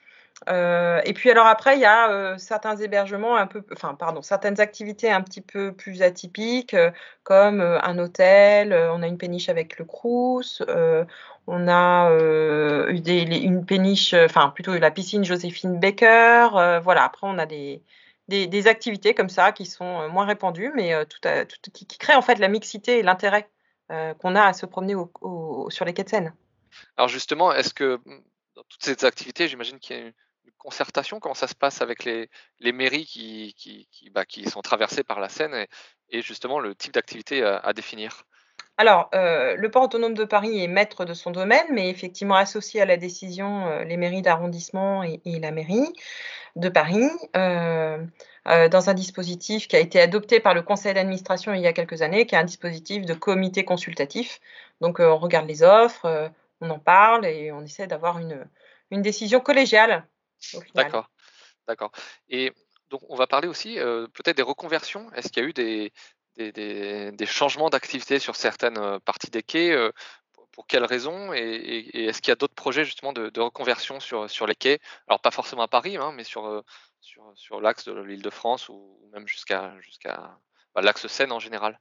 Euh, 0.49 1.01
et 1.05 1.13
puis 1.15 1.31
alors 1.31 1.47
après, 1.47 1.77
il 1.77 1.81
y 1.81 1.85
a 1.85 2.11
euh, 2.11 2.39
certains 2.39 2.77
hébergements 2.77 3.37
un 3.37 3.47
peu, 3.47 3.65
enfin 3.73 3.95
pardon, 3.95 4.23
certaines 4.23 4.61
activités 4.61 5.11
un 5.11 5.21
petit 5.21 5.41
peu 5.41 5.73
plus 5.73 6.03
atypiques, 6.03 6.75
euh, 6.75 6.91
comme 7.25 7.61
un 7.61 7.99
hôtel. 7.99 8.73
on 8.73 9.03
a 9.03 9.07
une 9.07 9.19
péniche 9.19 9.49
avec 9.49 9.79
le 9.79 9.85
Crous. 9.85 10.63
on 11.47 11.69
a 11.69 12.11
une 12.11 13.67
péniche, 13.67 14.15
enfin 14.15 14.51
plutôt 14.51 14.79
la 14.79 14.91
piscine 14.91 15.25
Joséphine 15.25 15.81
Baker. 15.81 16.81
voilà. 16.83 17.05
Après, 17.05 17.27
on 17.27 17.39
a 17.39 17.47
des, 17.47 17.83
des, 18.29 18.67
activités 18.69 19.15
comme 19.15 19.29
ça 19.29 19.53
qui 19.53 19.67
sont 19.67 20.09
moins 20.09 20.25
répandues, 20.27 20.73
mais 20.75 20.93
tout, 21.07 21.19
qui, 21.73 21.87
créent 21.99 22.15
en 22.15 22.23
fait 22.23 22.39
la 22.39 22.49
mixité 22.49 22.99
et 22.99 23.03
l'intérêt 23.03 23.49
qu'on 23.89 24.37
a 24.37 24.45
à 24.45 24.53
se 24.53 24.67
promener 24.67 24.95
sur 25.69 25.85
les 25.85 25.93
quais 25.95 26.05
de 26.05 26.09
Seine. 26.09 26.33
Alors 26.97 27.09
justement, 27.09 27.53
est-ce 27.53 27.75
que 27.75 27.99
dans 28.55 28.63
toutes 28.69 28.83
ces 28.83 29.05
activités, 29.05 29.49
j'imagine 29.49 29.79
qu'il 29.79 29.97
y 29.97 30.01
a 30.01 30.03
une 30.03 30.13
concertation 30.59 31.21
Comment 31.21 31.35
ça 31.35 31.49
se 31.49 31.55
passe 31.55 31.83
avec 31.83 32.05
les, 32.05 32.29
mairies 32.73 33.55
bah, 34.13 34.25
qui, 34.25 34.49
sont 34.49 34.63
traversées 34.63 35.05
par 35.05 35.21
la 35.21 35.29
Seine 35.29 35.67
et, 36.11 36.23
justement 36.23 36.61
le 36.61 36.75
type 36.75 36.95
d'activité 36.95 37.43
à, 37.43 37.73
définir? 37.73 38.25
Alors, 38.81 39.11
euh, 39.13 39.57
le 39.57 39.71
port 39.73 39.83
autonome 39.83 40.15
de 40.15 40.25
Paris 40.25 40.63
est 40.63 40.69
maître 40.69 41.05
de 41.05 41.13
son 41.13 41.33
domaine, 41.33 41.67
mais 41.73 41.91
effectivement 41.91 42.37
associé 42.37 42.81
à 42.81 42.85
la 42.85 42.97
décision 42.97 43.67
euh, 43.67 43.83
les 43.83 43.97
mairies 43.97 44.23
d'arrondissement 44.23 45.03
et, 45.03 45.21
la 45.41 45.51
mairie 45.51 45.93
de 46.55 46.69
Paris, 46.69 47.11
euh, 47.37 47.99
dans 48.45 48.89
un 48.89 48.95
dispositif 48.95 49.67
qui 49.67 49.75
a 49.77 49.81
été 49.81 50.01
adopté 50.01 50.39
par 50.41 50.55
le 50.55 50.63
conseil 50.63 50.95
d'administration 50.95 51.53
il 51.55 51.61
y 51.61 51.67
a 51.67 51.73
quelques 51.73 52.03
années, 52.03 52.25
qui 52.27 52.37
est 52.37 52.39
un 52.39 52.45
dispositif 52.45 53.05
de 53.05 53.15
comité 53.15 53.65
consultatif. 53.65 54.41
Donc, 54.81 55.01
on 55.01 55.19
regarde 55.19 55.49
les 55.49 55.65
offres, 55.65 56.31
on 56.61 56.71
en 56.71 56.79
parle 56.79 57.27
et 57.27 57.51
on 57.53 57.63
essaie 57.63 57.89
d'avoir 57.89 58.19
une 58.19 59.03
décision 59.03 59.41
collégiale 59.41 60.07
D'accord. 61.67 61.93
Et 62.29 62.53
donc, 62.91 63.03
on 63.09 63.17
va 63.17 63.27
parler 63.27 63.49
aussi 63.49 63.79
euh, 63.79 64.07
peut-être 64.09 64.37
des 64.37 64.43
reconversions. 64.43 65.13
Est-ce 65.13 65.29
qu'il 65.29 65.43
y 65.43 65.47
a 65.47 65.49
eu 65.49 65.53
des, 65.53 67.27
changements 67.27 67.69
d'activité 67.69 68.19
sur 68.19 68.37
certaines 68.37 69.01
parties 69.01 69.31
des 69.31 69.43
quais. 69.43 69.77
pour 70.53 70.67
quelles 70.67 70.85
raisons 70.85 71.33
Et, 71.35 71.91
est-ce 71.93 72.23
qu'il 72.23 72.31
y 72.31 72.33
a 72.33 72.37
d'autres 72.37 72.55
projets 72.55 72.85
justement 72.85 73.13
de, 73.13 73.41
reconversion 73.41 74.01
sur, 74.01 74.47
les 74.47 74.55
quais? 74.55 74.79
Alors 75.07 75.21
pas 75.21 75.31
forcément 75.31 75.63
à 75.63 75.69
Paris, 75.69 75.97
hein, 75.97 76.13
mais 76.15 76.25
sur, 76.25 76.65
l'axe 77.61 77.85
de 77.85 78.01
l'île 78.01 78.23
de 78.23 78.31
France 78.31 78.69
ou, 78.69 79.11
même 79.13 79.27
jusqu'à 79.27 79.79
jusqu'à 79.81 80.39
bah, 80.75 80.81
l'axe 80.81 81.07
Seine 81.07 81.33
en 81.33 81.41
général 81.41 81.79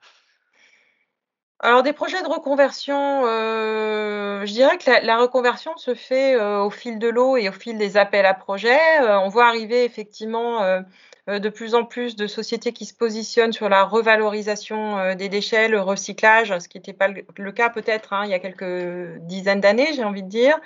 alors 1.60 1.82
des 1.82 1.94
projets 1.94 2.22
de 2.22 2.28
reconversion, 2.28 3.26
euh, 3.26 4.46
je 4.46 4.52
dirais 4.52 4.78
que 4.78 5.04
la, 5.04 5.18
reconversion 5.18 5.76
se 5.78 5.96
fait 5.96 6.36
euh, 6.36 6.62
au 6.62 6.70
fil 6.70 7.00
de 7.00 7.08
l'eau 7.08 7.36
et 7.36 7.50
au 7.50 7.52
fil 7.52 7.80
des 7.80 7.98
appels 7.98 8.28
à 8.28 8.36
projets. 8.36 9.02
Euh, 9.02 9.20
on 9.20 9.30
voit 9.30 9.48
arriver 9.48 9.84
effectivement 9.84 10.62
de 11.28 11.50
plus 11.50 11.76
en 11.76 11.84
plus 11.84 12.16
de 12.16 12.26
sociétés 12.28 12.72
qui 12.74 12.86
se 12.86 12.94
positionnent 12.94 13.52
sur 13.52 13.70
la 13.70 13.84
revalorisation 13.84 15.16
des 15.16 15.30
déchets, 15.30 15.68
le 15.68 15.82
recyclage, 15.82 16.58
ce 16.60 16.70
qui 16.70 16.78
n'était 16.78 16.94
pas 16.94 17.08
le, 17.08 17.52
cas 17.52 17.70
peut-être 17.70 18.14
hein, 18.14 18.22
il 18.24 18.32
y 18.32 18.34
a 18.34 18.40
quelques 18.40 19.18
dizaines 19.22 19.60
d'années, 19.60 19.94
j'ai 19.94 20.06
envie 20.06 20.24
de 20.24 20.30
dire. 20.30 20.58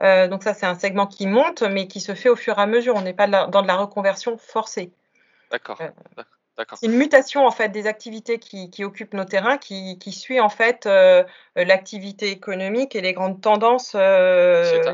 donc 0.00 0.42
ça, 0.42 0.54
c'est 0.54 0.66
un 0.66 0.74
segment 0.74 1.06
qui 1.06 1.26
monte, 1.26 1.62
mais 1.62 1.86
qui 1.86 2.00
se 2.00 2.14
fait 2.14 2.30
au 2.30 2.36
fur 2.36 2.58
et 2.58 2.62
à 2.62 2.66
mesure. 2.66 2.96
On 2.96 3.02
n'est 3.02 3.12
pas 3.12 3.28
dans 3.28 3.62
de 3.62 3.66
la 3.68 3.76
reconversion 3.76 4.36
forcée. 4.38 4.90
D'accord. 5.52 5.78
C'est 6.74 6.86
une 6.86 6.96
mutation 6.96 7.46
en 7.46 7.50
fait 7.50 7.68
des 7.68 7.86
activités 7.86 8.38
qui, 8.38 8.84
occupent 8.84 9.14
nos 9.14 9.24
terrains, 9.24 9.58
qui, 9.58 10.12
suit 10.12 10.40
en 10.40 10.48
fait 10.48 10.86
euh, 10.86 11.24
l'activité 11.56 12.30
économique 12.30 12.94
et 12.94 13.00
les 13.00 13.12
grandes 13.12 13.40
tendances. 13.40 13.92
Euh, 13.94 14.92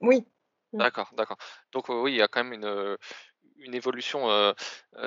oui. 0.00 0.26
Mm. 0.72 0.78
D'accord, 0.78 1.10
d'accord. 1.16 1.38
Donc 1.72 1.88
oui, 1.88 2.12
il 2.12 2.16
y 2.16 2.22
a 2.22 2.28
quand 2.28 2.44
même 2.44 2.52
une, 2.52 2.96
une 3.58 3.74
évolution 3.74 4.30
euh, 4.30 4.52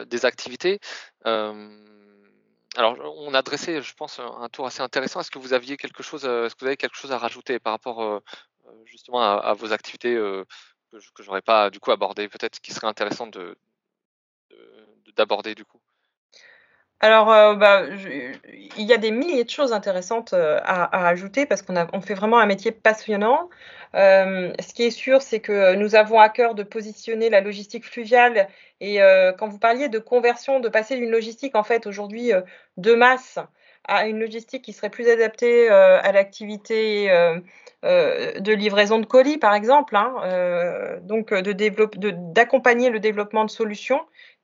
des 0.06 0.26
activités. 0.26 0.80
alors, 1.24 2.96
on 3.18 3.34
a 3.34 3.42
dressé, 3.42 3.82
je 3.82 3.94
pense, 3.94 4.20
un 4.20 4.50
tour 4.50 4.66
assez 4.66 4.82
intéressant. 4.82 5.20
Est-ce 5.20 5.32
que 5.32 5.40
vous 5.40 5.54
aviez 5.54 5.78
quelque 5.78 6.04
chose, 6.04 6.26
est-ce 6.26 6.56
que 6.56 6.62
vous 6.62 6.68
avez 6.68 6.78
quelque 6.78 6.98
chose 6.98 7.12
à 7.12 7.18
rajouter 7.18 7.60
par 7.60 7.74
rapport 7.74 8.22
justement 8.86 9.22
à, 9.22 9.54
vos 9.54 9.74
activités 9.74 10.16
que 10.16 11.24
je 11.24 11.28
n'aurais 11.28 11.42
pas 11.42 11.70
du 11.70 11.80
coup 11.80 11.92
abordé, 11.92 12.28
peut-être 12.28 12.60
qui 12.60 12.74
serait 12.74 12.88
intéressant 12.88 13.28
de, 13.28 13.58
d'aborder 15.16 15.56
du 15.56 15.66
coup? 15.66 15.80
Alors, 17.04 17.32
euh, 17.32 17.56
bah, 17.56 17.82
il 18.78 18.86
y 18.86 18.94
a 18.94 18.98
des 18.98 19.10
milliers 19.10 19.44
de 19.44 19.50
choses 19.50 19.74
intéressantes 19.74 20.34
euh, 20.34 20.60
à, 20.64 21.08
ajouter 21.08 21.48
parce 21.48 21.64
qu'on 21.64 21.74
on 21.94 22.02
fait 22.02 22.14
vraiment 22.14 22.38
un 22.38 22.46
métier 22.46 22.72
passionnant. 22.72 23.50
Euh, 23.96 24.54
ce 24.60 24.72
qui 24.74 24.84
est 24.84 24.92
sûr, 24.92 25.24
c'est 25.24 25.40
que 25.40 25.74
nous 25.74 25.96
avons 25.96 26.20
à 26.20 26.30
cœur 26.30 26.54
de 26.54 26.62
positionner 26.62 27.32
la 27.32 27.42
logistique 27.42 27.86
fluviale. 27.86 28.48
Et 28.82 29.00
quand 29.38 29.48
vous 29.48 29.60
parliez 29.60 29.90
de 29.90 30.00
conversion, 30.00 30.60
de 30.60 30.70
passer 30.70 30.96
d'une 30.96 31.12
logistique 31.12 31.56
en 31.56 31.64
fait 31.64 31.86
aujourd'hui 31.86 32.32
de 32.78 32.94
masse 32.96 33.38
à 33.88 34.08
une 34.08 34.20
logistique 34.20 34.64
qui 34.64 34.74
serait 34.74 34.90
plus 34.90 35.08
adaptée 35.08 35.70
à 35.70 36.12
l'activité 36.12 37.10
de 37.84 38.54
livraison 38.54 38.98
de 38.98 39.06
colis, 39.06 39.38
par 39.38 39.54
exemple, 39.54 39.96
hein, 39.96 41.00
donc 41.04 41.32
d'accompagner 41.32 42.90
le 42.90 43.00
développement 43.00 43.46
de 43.46 43.52
solutions 43.52 44.02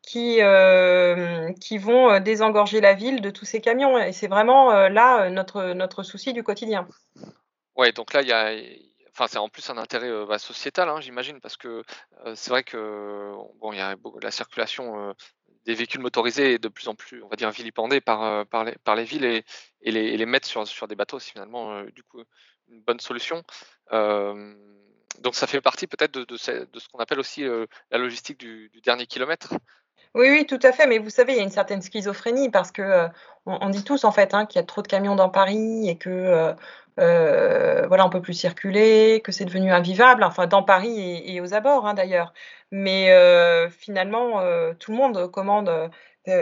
qui, 0.08 0.38
euh, 0.40 1.52
qui 1.60 1.78
vont 1.78 2.10
euh, 2.10 2.20
désengorger 2.22 2.80
la 2.80 2.94
ville 2.94 3.20
de 3.20 3.30
tous 3.30 3.44
ces 3.44 3.60
camions. 3.60 3.98
Et 4.00 4.14
c'est 4.14 4.30
vraiment 4.30 4.72
euh, 4.72 4.88
là 4.88 5.30
notre, 5.30 5.74
notre 5.74 6.02
souci 6.02 6.32
du 6.32 6.44
quotidien. 6.44 6.88
Ouais, 7.76 7.92
donc 7.92 8.14
là, 8.14 8.22
il 8.22 8.28
y 8.30 8.32
a. 8.32 8.56
Enfin, 9.12 9.28
c'est 9.28 9.38
en 9.38 9.50
plus 9.50 9.70
un 9.70 9.78
intérêt 9.78 10.10
bah, 10.26 10.38
sociétal, 10.38 10.88
hein, 10.90 11.02
j'imagine, 11.02 11.42
parce 11.42 11.58
que 11.58 11.84
c'est 12.36 12.52
vrai 12.52 12.64
que 12.64 13.34
bon, 13.60 13.74
y 13.74 13.80
a 13.80 13.96
la 14.22 14.30
circulation 14.30 15.16
des 15.66 15.74
véhicules 15.74 16.02
motorisés 16.02 16.54
est 16.54 16.60
de 16.60 16.68
plus 16.68 16.88
en 16.88 16.94
plus, 16.94 17.24
on 17.24 17.28
va 17.28 17.36
dire, 17.36 17.50
vilipendée 17.50 18.00
par, 18.00 18.46
par, 18.46 18.64
les, 18.64 18.76
par 18.84 18.96
les 18.96 19.06
villes 19.06 19.26
et, 19.26 19.44
les, 19.82 20.16
les, 20.16 20.26
mettre 20.28 20.48
sur, 20.48 20.68
sur 20.68 20.88
des 20.88 20.96
bateaux, 20.96 21.18
c'est 21.18 21.32
finalement 21.32 21.82
du 21.86 22.04
coup 22.04 22.22
une 22.70 22.80
bonne 22.84 23.00
solution. 23.00 23.44
donc 23.92 25.34
ça 25.34 25.48
fait 25.48 25.62
partie 25.62 25.88
peut-être 25.88 26.14
de, 26.14 26.24
de, 26.24 26.38
ce, 26.38 26.88
qu'on 26.94 27.00
appelle 27.00 27.20
aussi 27.20 27.44
la 27.90 27.98
logistique 27.98 28.38
du 28.38 28.70
dernier 28.84 29.08
kilomètre. 29.08 29.56
Oui, 30.16 30.30
oui, 30.30 30.46
tout 30.46 30.60
à 30.64 30.72
fait. 30.72 30.88
Mais 30.88 30.98
vous 31.00 31.10
savez, 31.10 31.34
il 31.34 31.38
y 31.38 31.40
a 31.40 31.44
une 31.44 31.50
certaine 31.50 31.82
schizophrénie 31.82 32.50
parce 32.50 32.72
que 32.72 32.82
euh, 32.82 33.08
on, 33.46 33.70
dit 33.70 33.84
tous 33.84 34.04
en 34.04 34.12
fait 34.12 34.34
hein, 34.34 34.46
qu'il 34.46 34.60
y 34.60 34.64
a 34.64 34.66
trop 34.66 34.82
de 34.82 34.88
camions 34.88 35.16
dans 35.16 35.30
Paris 35.30 35.88
et 35.90 35.98
que 35.98 36.10
euh, 36.10 36.54
euh, 37.00 37.86
voilà, 37.88 38.06
on 38.06 38.10
peut 38.10 38.22
plus 38.22 38.34
circuler, 38.34 39.22
que 39.24 39.32
c'est 39.32 39.46
devenu 39.46 39.72
invivable. 39.72 40.24
Enfin, 40.24 40.48
dans 40.48 40.64
Paris 40.64 41.22
et, 41.26 41.42
aux 41.42 41.54
abords 41.54 41.86
hein, 41.88 41.94
d'ailleurs. 41.94 42.34
Mais 42.72 43.10
finalement, 43.70 44.42
tout 44.80 44.92
le 44.92 44.98
monde 44.98 45.32
commande 45.32 45.72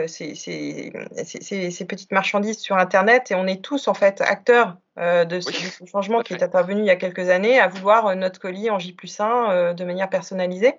ces, 0.06 0.34
ces, 0.34 1.84
petites 1.88 2.10
marchandises 2.10 2.58
sur 2.58 2.76
Internet 2.76 3.30
et 3.30 3.36
on 3.36 3.46
est 3.46 3.62
tous 3.62 3.86
en 3.86 3.94
fait 3.94 4.20
acteurs 4.20 4.76
de, 4.96 5.38
ce, 5.40 5.52
changement 5.86 6.22
qui 6.22 6.34
est 6.34 6.42
intervenu 6.42 6.80
il 6.80 6.86
y 6.86 6.90
a 6.90 6.96
quelques 6.96 7.28
années 7.28 7.60
à 7.60 7.68
vouloir 7.68 8.16
notre 8.16 8.40
colis 8.40 8.70
en 8.70 8.80
J 8.80 8.92
plus 8.92 9.20
1 9.20 9.74
de 9.74 9.84
manière 9.84 10.08
personnalisée. 10.08 10.74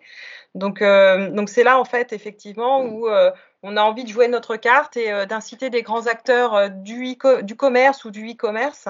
Donc, 0.57 0.81
euh, 0.81 1.29
donc 1.29 1.49
c'est 1.49 1.63
là 1.63 1.79
en 1.79 1.85
fait 1.85 2.13
effectivement 2.13 2.81
où 2.81 3.07
euh, 3.07 3.31
on 3.61 3.77
a 3.77 3.83
envie 3.83 4.03
de 4.03 4.09
jouer 4.09 4.27
notre 4.27 4.55
carte 4.55 4.97
et 4.97 5.11
euh, 5.11 5.25
d'inciter 5.25 5.69
des 5.69 5.83
grands 5.83 6.07
acteurs 6.07 6.71
du, 6.71 7.15
commerce 7.55 8.05
ou 8.05 8.11
du 8.11 8.31
e-commerce 8.31 8.87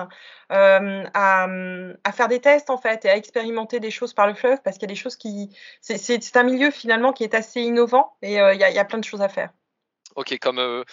à, 0.49 1.47
faire 2.13 2.27
des 2.29 2.39
tests 2.39 2.69
en 2.69 2.77
fait 2.77 3.03
et 3.03 3.09
à 3.09 3.17
expérimenter 3.17 3.79
des 3.79 3.91
choses 3.91 4.13
par 4.13 4.27
le 4.27 4.33
fleuve 4.33 4.61
parce 4.63 4.77
qu'il 4.77 4.83
y 4.83 4.91
a 4.91 4.93
des 4.93 4.95
choses 4.95 5.17
qui 5.17 5.49
c'est 5.81 6.37
un 6.37 6.43
milieu 6.43 6.71
finalement 6.71 7.11
qui 7.11 7.25
est 7.25 7.35
assez 7.35 7.61
innovant 7.61 8.15
et 8.21 8.35
il 8.35 8.35
y, 8.35 8.39
a, 8.39 8.71
y, 8.71 8.79
a 8.79 8.85
plein 8.85 8.99
de 8.99 9.03
choses 9.03 9.21
à 9.21 9.29
faire. 9.29 9.49
Ok, 10.15 10.37
comme 10.39 10.83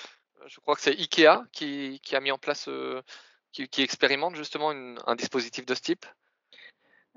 je 0.46 0.60
crois 0.60 0.74
que 0.74 0.80
c'est 0.80 0.98
Ikea 0.98 1.44
qui, 1.52 2.00
qui, 2.02 2.16
a 2.16 2.20
mis 2.20 2.32
en 2.32 2.38
place, 2.38 2.68
qui, 3.52 3.68
qui, 3.68 3.82
expérimente 3.82 4.34
justement 4.34 4.70
un 4.70 5.14
dispositif 5.14 5.64
de 5.66 5.74
ce 5.74 5.80
type. 5.80 6.04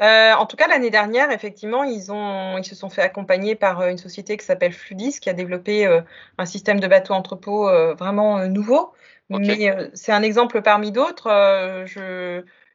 Euh, 0.02 0.34
en 0.34 0.46
tout 0.46 0.56
cas, 0.58 0.68
l'année 0.68 0.92
dernière, 0.92 1.32
effectivement, 1.32 1.84
ils, 1.84 2.12
ont, 2.12 2.58
ils 2.58 2.66
se 2.66 2.76
sont 2.76 2.90
fait 2.90 3.02
accompagner 3.02 3.56
par 3.56 3.82
euh, 3.82 3.90
une 3.90 3.98
société 3.98 4.38
qui 4.38 4.46
s'appelle 4.46 4.74
Fludis, 4.74 5.20
qui 5.20 5.30
a 5.30 5.34
développé 5.34 5.88
euh, 5.88 6.02
un 6.38 6.46
système 6.46 6.80
de 6.80 6.88
bateau 6.88 7.14
entrepôt 7.14 7.70
vraiment 7.96 8.46
nouveau. 8.48 8.94
Mais 9.30 9.90
c'est 9.94 10.12
un 10.14 10.24
exemple 10.24 10.62
parmi 10.62 10.92
d'autres. 10.92 11.28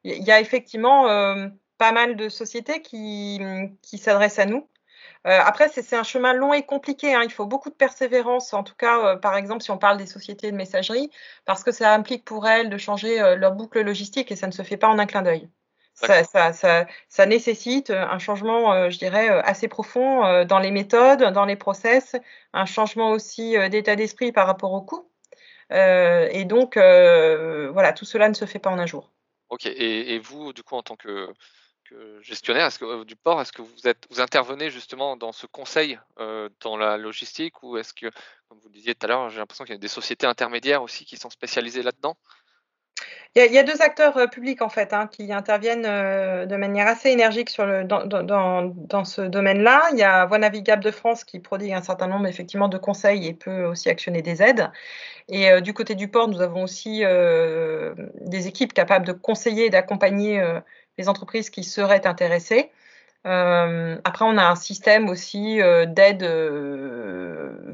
Il 0.04 0.24
y 0.24 0.30
a 0.32 0.40
effectivement 0.40 1.06
pas 1.78 1.92
mal 1.92 2.16
de 2.16 2.28
sociétés 2.28 2.82
qui, 2.82 3.40
qui 3.82 3.98
s'adressent 3.98 4.38
à 4.38 4.46
nous. 4.46 4.68
après, 5.24 5.68
c'est 5.68 5.96
un 5.96 6.02
chemin 6.02 6.34
long 6.34 6.52
et 6.52 6.64
compliqué. 6.64 7.14
Hein. 7.14 7.22
Il 7.24 7.32
faut 7.32 7.46
beaucoup 7.46 7.70
de 7.70 7.74
persévérance. 7.74 8.52
En 8.52 8.64
tout 8.64 8.74
cas, 8.76 9.16
par 9.16 9.36
exemple, 9.36 9.62
si 9.62 9.70
on 9.70 9.78
parle 9.78 9.96
des 9.96 10.06
sociétés 10.06 10.50
de 10.50 10.56
messagerie, 10.56 11.10
parce 11.46 11.64
que 11.64 11.72
ça 11.72 11.94
implique 11.94 12.24
pour 12.24 12.46
elles 12.46 12.68
de 12.68 12.76
changer 12.78 13.18
leur 13.36 13.52
boucle 13.52 13.80
logistique 13.80 14.30
et 14.32 14.36
ça 14.36 14.46
ne 14.46 14.52
se 14.52 14.62
fait 14.62 14.76
pas 14.76 14.88
en 14.88 14.98
un 14.98 15.06
clin 15.06 15.22
d'œil. 15.22 15.48
Ça, 15.94 16.24
ça, 16.24 16.52
ça, 16.52 16.86
ça, 17.08 17.26
nécessite 17.26 17.90
un 17.90 18.18
changement, 18.18 18.72
euh, 18.72 18.90
je 18.90 18.98
dirais, 18.98 19.30
euh, 19.30 19.42
assez 19.42 19.68
profond 19.68 20.24
euh, 20.24 20.44
dans 20.44 20.58
les 20.58 20.70
méthodes, 20.70 21.22
dans 21.32 21.44
les 21.44 21.56
process, 21.56 22.16
un 22.52 22.64
changement 22.64 23.10
aussi 23.10 23.56
d'état 23.70 23.94
d'esprit 23.94 24.32
par 24.32 24.46
rapport 24.46 24.72
au 24.72 24.82
coût. 24.82 25.08
et 25.70 26.44
donc, 26.44 26.76
voilà, 26.76 27.92
tout 27.92 28.04
cela 28.04 28.28
ne 28.28 28.34
se 28.34 28.46
fait 28.46 28.58
pas 28.58 28.70
en 28.70 28.78
un 28.78 28.86
jour. 28.86 29.12
Ok. 29.50 29.66
Et, 29.66 30.14
et 30.14 30.18
vous, 30.18 30.52
du 30.52 30.62
coup, 30.62 30.76
en 30.76 30.82
tant 30.82 30.96
que, 30.96 31.28
que 31.84 32.20
gestionnaire 32.22 32.66
est-ce 32.66 32.78
que, 32.78 33.04
du 33.04 33.16
port, 33.16 33.40
est-ce 33.40 33.52
que 33.52 33.62
vous, 33.62 33.86
êtes, 33.86 34.06
vous 34.10 34.20
intervenez 34.20 34.70
justement 34.70 35.16
dans 35.16 35.32
ce 35.32 35.46
conseil 35.46 35.98
dans 36.60 36.76
la 36.76 36.96
logistique 36.96 37.62
ou 37.62 37.76
est-ce 37.76 37.92
que, 37.92 38.06
comme 38.48 38.58
vous 38.58 38.68
le 38.68 38.74
disiez 38.74 38.94
tout 38.94 39.06
à 39.06 39.08
l'heure, 39.08 39.30
j'ai 39.30 39.38
l'impression 39.38 39.64
qu'il 39.64 39.74
y 39.74 39.76
a 39.76 39.80
des 39.80 39.88
sociétés 39.88 40.26
intermédiaires 40.26 40.82
aussi 40.82 41.04
qui 41.04 41.16
sont 41.16 41.30
spécialisées 41.30 41.82
là-dedans? 41.82 42.16
Il 43.34 43.52
y, 43.52 43.58
a, 43.58 43.62
deux 43.62 43.80
acteurs 43.80 44.14
euh, 44.18 44.26
publics 44.26 44.60
en 44.60 44.68
fait 44.68 44.92
hein, 44.92 45.06
qui 45.06 45.32
interviennent 45.32 45.86
euh, 45.86 46.44
de 46.44 46.54
manière 46.56 46.86
assez 46.86 47.08
énergique 47.08 47.56
dans, 47.56 49.04
ce 49.06 49.22
domaine-là. 49.22 49.88
Il 49.92 49.98
y 49.98 50.02
a 50.02 50.26
Voie 50.26 50.36
Navigable 50.36 50.84
de 50.84 50.90
France 50.90 51.24
qui 51.24 51.40
prodigue 51.40 51.72
un 51.72 51.80
certain 51.80 52.08
nombre 52.08 52.26
effectivement 52.26 52.68
de 52.68 52.76
conseils 52.76 53.26
et 53.26 53.32
peut 53.32 53.64
aussi 53.64 53.88
actionner 53.88 54.20
des 54.20 54.42
aides. 54.42 54.70
Et 55.30 55.50
euh, 55.50 55.62
du 55.62 55.72
côté 55.72 55.94
du 55.94 56.08
port, 56.08 56.28
nous 56.28 56.42
avons 56.42 56.64
aussi 56.64 57.04
des 58.20 58.48
équipes 58.48 58.74
capables 58.74 59.06
de 59.06 59.12
conseiller 59.12 59.66
et 59.66 59.70
d'accompagner 59.70 60.42
les 60.98 61.08
entreprises 61.08 61.48
qui 61.48 61.64
seraient 61.64 62.06
intéressées. 62.06 62.70
après, 63.24 64.24
on 64.26 64.36
a 64.36 64.44
un 64.44 64.56
système 64.56 65.08
aussi 65.08 65.58
d'aide 65.86 66.22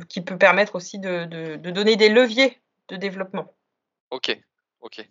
qui 0.08 0.20
peut 0.20 0.38
permettre 0.38 0.76
aussi 0.76 1.00
de, 1.00 1.24
de 1.24 1.70
donner 1.70 1.96
des 1.96 2.10
leviers 2.10 2.60
de 2.88 2.96
développement. 2.96 3.52
Ok, 4.10 4.38
ok. 4.80 5.04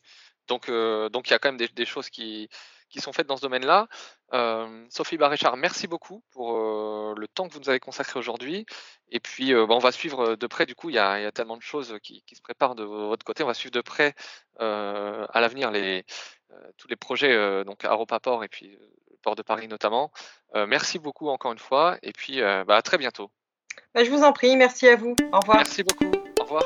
Donc, 0.48 0.70
euh, 0.70 1.10
donc 1.10 1.30
il 1.30 1.32
y 1.32 1.34
a 1.34 1.40
quand 1.40 1.52
même 1.52 1.58
des, 1.58 1.86
choses 1.86 2.10
qui, 2.10 2.50
qui, 2.90 3.02
sont 3.02 3.14
faites 3.14 3.28
dans 3.28 3.38
ce 3.38 3.42
domaine-là. 3.42 3.88
Euh, 4.34 4.86
Sophie 4.90 5.18
Baréchard, 5.18 5.58
merci 5.58 5.88
beaucoup 5.88 6.24
pour 6.32 6.58
euh, 6.58 7.14
le 7.18 7.28
temps 7.28 7.48
que 7.48 7.54
vous 7.54 7.60
nous 7.60 7.70
avez 7.70 7.80
consacré 7.80 8.20
aujourd'hui. 8.20 8.66
Et 9.10 9.20
puis, 9.20 9.54
bah, 9.54 9.68
on 9.70 9.80
va 9.80 9.92
suivre 9.92 10.36
de 10.36 10.48
près. 10.48 10.66
Du 10.66 10.76
coup, 10.76 10.90
il 10.90 10.96
y 10.96 11.00
a, 11.00 11.20
il 11.20 11.24
y 11.24 11.26
a 11.26 11.32
tellement 11.32 11.58
de 11.58 11.62
choses 11.62 11.98
qui, 12.04 12.24
qui, 12.24 12.36
se 12.36 12.42
préparent 12.42 12.76
de 12.76 12.84
votre 12.84 13.26
côté. 13.26 13.44
On 13.44 13.48
va 13.48 13.54
suivre 13.54 13.74
de 13.74 13.82
près 13.82 14.16
à 14.60 15.42
l'avenir 15.42 15.72
les, 15.72 16.06
tous 16.78 16.88
les 16.88 16.96
projets, 16.96 17.64
donc 17.64 17.84
Port 18.22 18.44
et 18.44 18.48
puis 18.48 18.70
le 18.70 19.18
port 19.22 19.36
de 19.36 19.42
Paris 19.44 19.68
notamment. 19.68 20.12
merci 20.54 21.00
beaucoup 21.00 21.30
encore 21.30 21.52
une 21.52 21.60
fois. 21.60 21.98
Et 22.04 22.14
puis, 22.14 22.42
bah, 22.42 22.76
à 22.76 22.82
très 22.82 22.98
bientôt. 22.98 23.32
Bah, 23.94 24.04
je 24.04 24.10
vous 24.10 24.24
en 24.24 24.34
prie. 24.34 24.56
Merci 24.56 24.88
à 24.88 24.96
vous. 24.96 25.16
Au 25.32 25.40
revoir. 25.40 25.58
Merci 25.58 25.84
beaucoup. 25.84 26.12
Au 26.40 26.44
revoir. 26.44 26.64